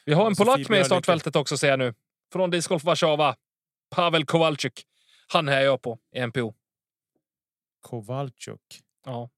[0.05, 1.95] Vi har en polack med i startfältet också ser jag nu.
[2.33, 3.37] Från Discgolf Warszawa.
[3.91, 4.87] Pavel Kowalczyk.
[5.33, 6.55] Han är jag på i NPO.
[7.81, 8.81] Kowalczyk.
[9.05, 9.31] Ja.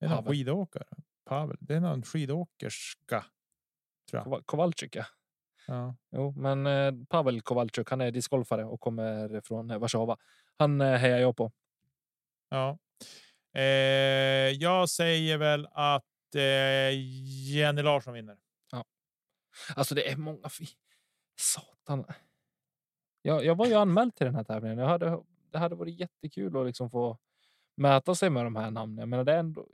[0.00, 0.86] Är någon skidåkare.
[1.28, 1.56] Pavel.
[1.60, 3.24] Det är någon skidåkerska.
[4.10, 4.46] Tror jag.
[4.46, 5.04] Kowalczyk, ja.
[5.66, 5.96] Ja.
[6.12, 10.16] Jo, men eh, Pavel Kowalczyk, han är discgolfare och kommer från eh, Warszawa.
[10.58, 11.52] Han eh, hejar jag på.
[12.48, 12.78] Ja.
[13.54, 13.62] Eh,
[14.50, 16.90] jag säger väl att eh,
[17.50, 18.36] Jenny Larsson vinner.
[18.72, 18.84] Ja.
[19.76, 20.48] Alltså det är många.
[21.40, 22.04] Satan.
[23.22, 24.78] Jag, jag var ju anmäld till den här tävlingen.
[24.78, 25.18] Jag hade,
[25.50, 27.18] det hade varit jättekul att liksom få
[27.76, 29.08] mäta sig med de här namnen.
[29.08, 29.66] Men det är ändå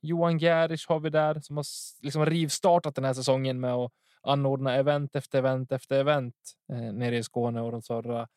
[0.00, 1.64] Johan Gerich har vi där som har
[2.02, 6.34] liksom rivstartat den här säsongen med att anordna event efter event efter event
[6.72, 8.28] eh, nere i Skåne och de södra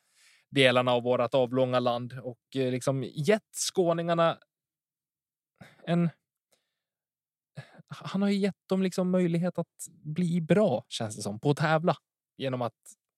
[0.54, 4.40] delarna av vårt avlånga land och eh, liksom gett skåningarna
[5.88, 6.10] en.
[7.88, 11.58] Han har ju gett dem liksom möjlighet att bli bra känns det som på att
[11.58, 11.98] tävla
[12.38, 12.74] genom att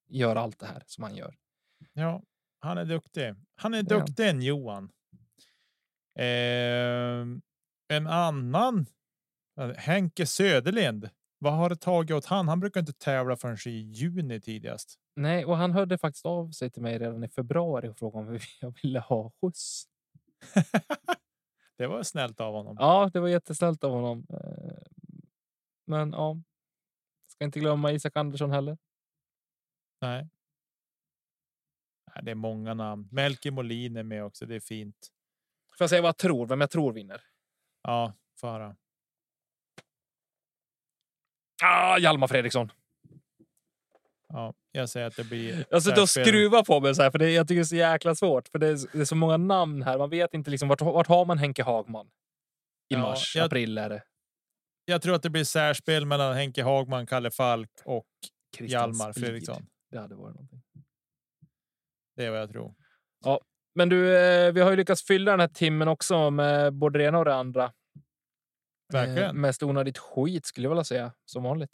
[0.08, 1.36] göra allt det här som han gör.
[1.94, 2.22] Ja,
[2.60, 3.36] han är duktig.
[3.56, 4.92] Han är duktig än Johan.
[6.20, 7.26] Eh,
[7.88, 8.86] en annan.
[9.78, 11.10] Henke Söderlind
[11.40, 12.48] vad har det tagit åt han?
[12.48, 15.00] Han brukar inte tävla förrän i juni tidigast.
[15.16, 18.40] Nej, och han hörde faktiskt av sig till mig redan i februari och frågade om
[18.62, 19.88] jag ville ha skjuts.
[21.78, 22.78] det var snällt av honom.
[22.80, 24.28] Ja, det var jättesnällt av honom.
[24.30, 24.78] Eh,
[25.88, 26.38] men ja,
[27.28, 28.78] ska inte glömma Isak Andersson heller.
[30.02, 30.30] Nej.
[32.22, 33.08] Det är många namn.
[33.12, 34.46] Melke Molin är med också.
[34.46, 35.08] Det är fint.
[35.78, 36.48] Får jag säga vad jag tror?
[36.48, 37.22] Vem jag tror vinner?
[37.82, 38.76] Ja, fara.
[41.64, 42.72] Ah, Hjalmar Fredriksson.
[44.36, 45.66] Ja, jag säger att det blir.
[45.70, 47.76] Jag sitter och skruvar på mig så här, för det, jag tycker det är så
[47.76, 48.48] jäkla svårt.
[48.48, 49.98] För det är, det är så många namn här.
[49.98, 52.06] Man vet inte liksom vart, vart har man Henke Hagman?
[52.08, 52.10] I
[52.88, 54.04] ja, mars, jag, april är det.
[54.86, 58.08] Jag tror att det blir särspel mellan Henke Hagman, Kalle Falk och
[58.58, 59.14] Christian Hjalmar.
[59.14, 59.66] Fredriksson.
[59.92, 60.62] Det hade varit någonting.
[62.16, 62.76] Det är vad jag tror.
[63.26, 63.40] Ja,
[63.76, 67.06] men du, eh, vi har ju lyckats fylla den här timmen också med både det
[67.06, 67.72] ena och det andra.
[68.94, 69.30] Verkligen.
[69.30, 71.72] Eh, mest onödigt skit skulle jag vilja säga som vanligt.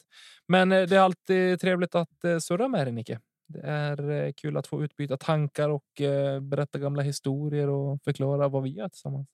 [0.48, 3.20] Men eh, det är alltid trevligt att eh, surra med dig, Nicke.
[3.48, 8.48] Det är eh, kul att få utbyta tankar och eh, berätta gamla historier och förklara
[8.48, 9.28] vad vi gör tillsammans.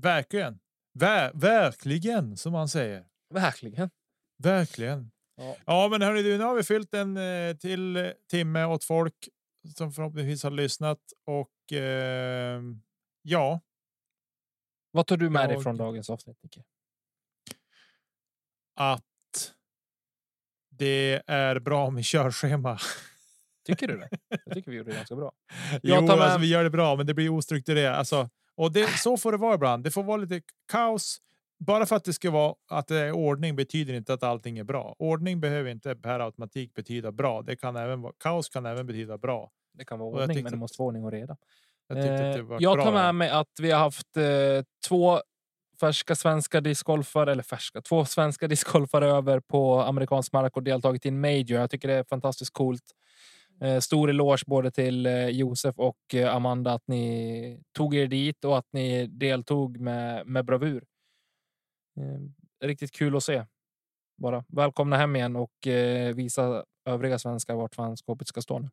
[0.00, 0.58] Verkligen.
[0.98, 3.04] Ver verkligen, som man säger.
[3.34, 3.90] Verkligen.
[4.42, 5.10] Verkligen.
[5.36, 9.28] Ja, ja men hörni, nu har vi fyllt en eh, till timme åt folk
[9.76, 12.62] som förhoppningsvis har lyssnat och eh,
[13.22, 13.60] ja.
[14.90, 15.50] Vad tar du med jag...
[15.50, 16.38] dig från dagens avsnitt?
[16.42, 16.62] Nicke?
[18.74, 19.02] Att
[20.70, 22.78] det är bra med körschema.
[23.66, 24.08] Tycker du det?
[24.44, 25.32] Jag tycker vi gjorde det ganska bra.
[25.82, 26.24] jo, alltså, med...
[26.24, 27.98] alltså, vi gör det bra, men det blir ostrukturerat.
[27.98, 29.84] Alltså, och det, så får det vara ibland.
[29.84, 31.18] Det får vara lite kaos.
[31.58, 34.64] Bara för att det ska vara att det är ordning betyder inte att allting är
[34.64, 34.96] bra.
[34.98, 37.42] Ordning behöver inte per automatik betyda bra.
[37.42, 39.50] Det kan även vara kaos kan även betyda bra.
[39.72, 41.36] Det kan vara ordning, men det måste vara ordning och reda.
[41.88, 45.20] Jag, eh, jag tar med mig att vi har haft eh, två
[45.80, 51.08] färska svenska discgolfare eller färska två svenska discgolfare över på amerikansk mark och deltagit i
[51.08, 51.60] en major.
[51.60, 52.94] Jag tycker det är fantastiskt coolt.
[53.60, 58.44] Eh, stor eloge både till eh, Josef och eh, Amanda att ni tog er dit
[58.44, 60.84] och att ni deltog med, med bravur.
[62.64, 63.44] Riktigt kul att se.
[64.16, 65.52] Bara välkomna hem igen och
[66.14, 68.70] visa övriga svenskar vart fan skåpet ska stå nu.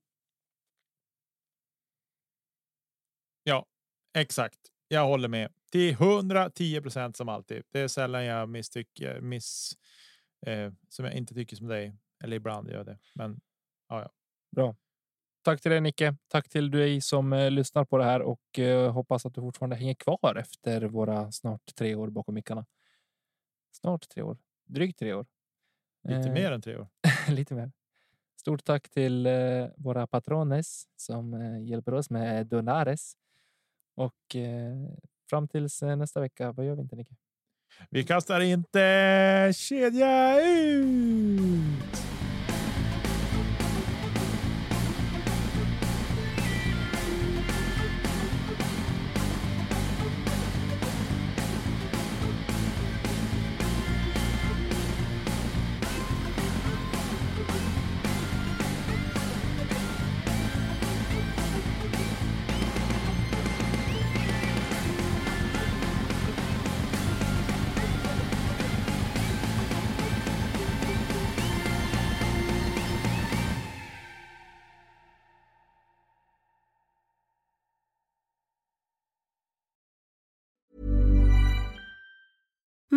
[3.48, 3.66] Ja,
[4.18, 4.60] exakt.
[4.88, 7.64] Jag håller med till 110 procent som alltid.
[7.72, 9.78] Det är sällan jag misstycker miss
[10.46, 11.96] eh, som jag inte tycker som dig.
[12.24, 13.40] Eller ibland gör det, men
[13.90, 14.10] ja, ja.
[14.56, 14.76] Bra.
[15.42, 16.16] Tack till dig Nicke.
[16.28, 19.76] Tack till dig som eh, lyssnar på det här och eh, hoppas att du fortfarande
[19.76, 22.66] hänger kvar efter våra snart tre år bakom mickarna.
[23.72, 25.26] Snart tre år, drygt tre år.
[26.04, 26.88] Lite eh, mer än tre år.
[27.30, 27.72] lite mer.
[28.40, 33.18] Stort tack till eh, våra patrones som eh, hjälper oss med donares.
[33.96, 34.90] Och eh,
[35.30, 37.16] fram tills eh, nästa vecka, vad gör vi inte Nicke?
[37.90, 42.05] Vi kastar inte kedja ut!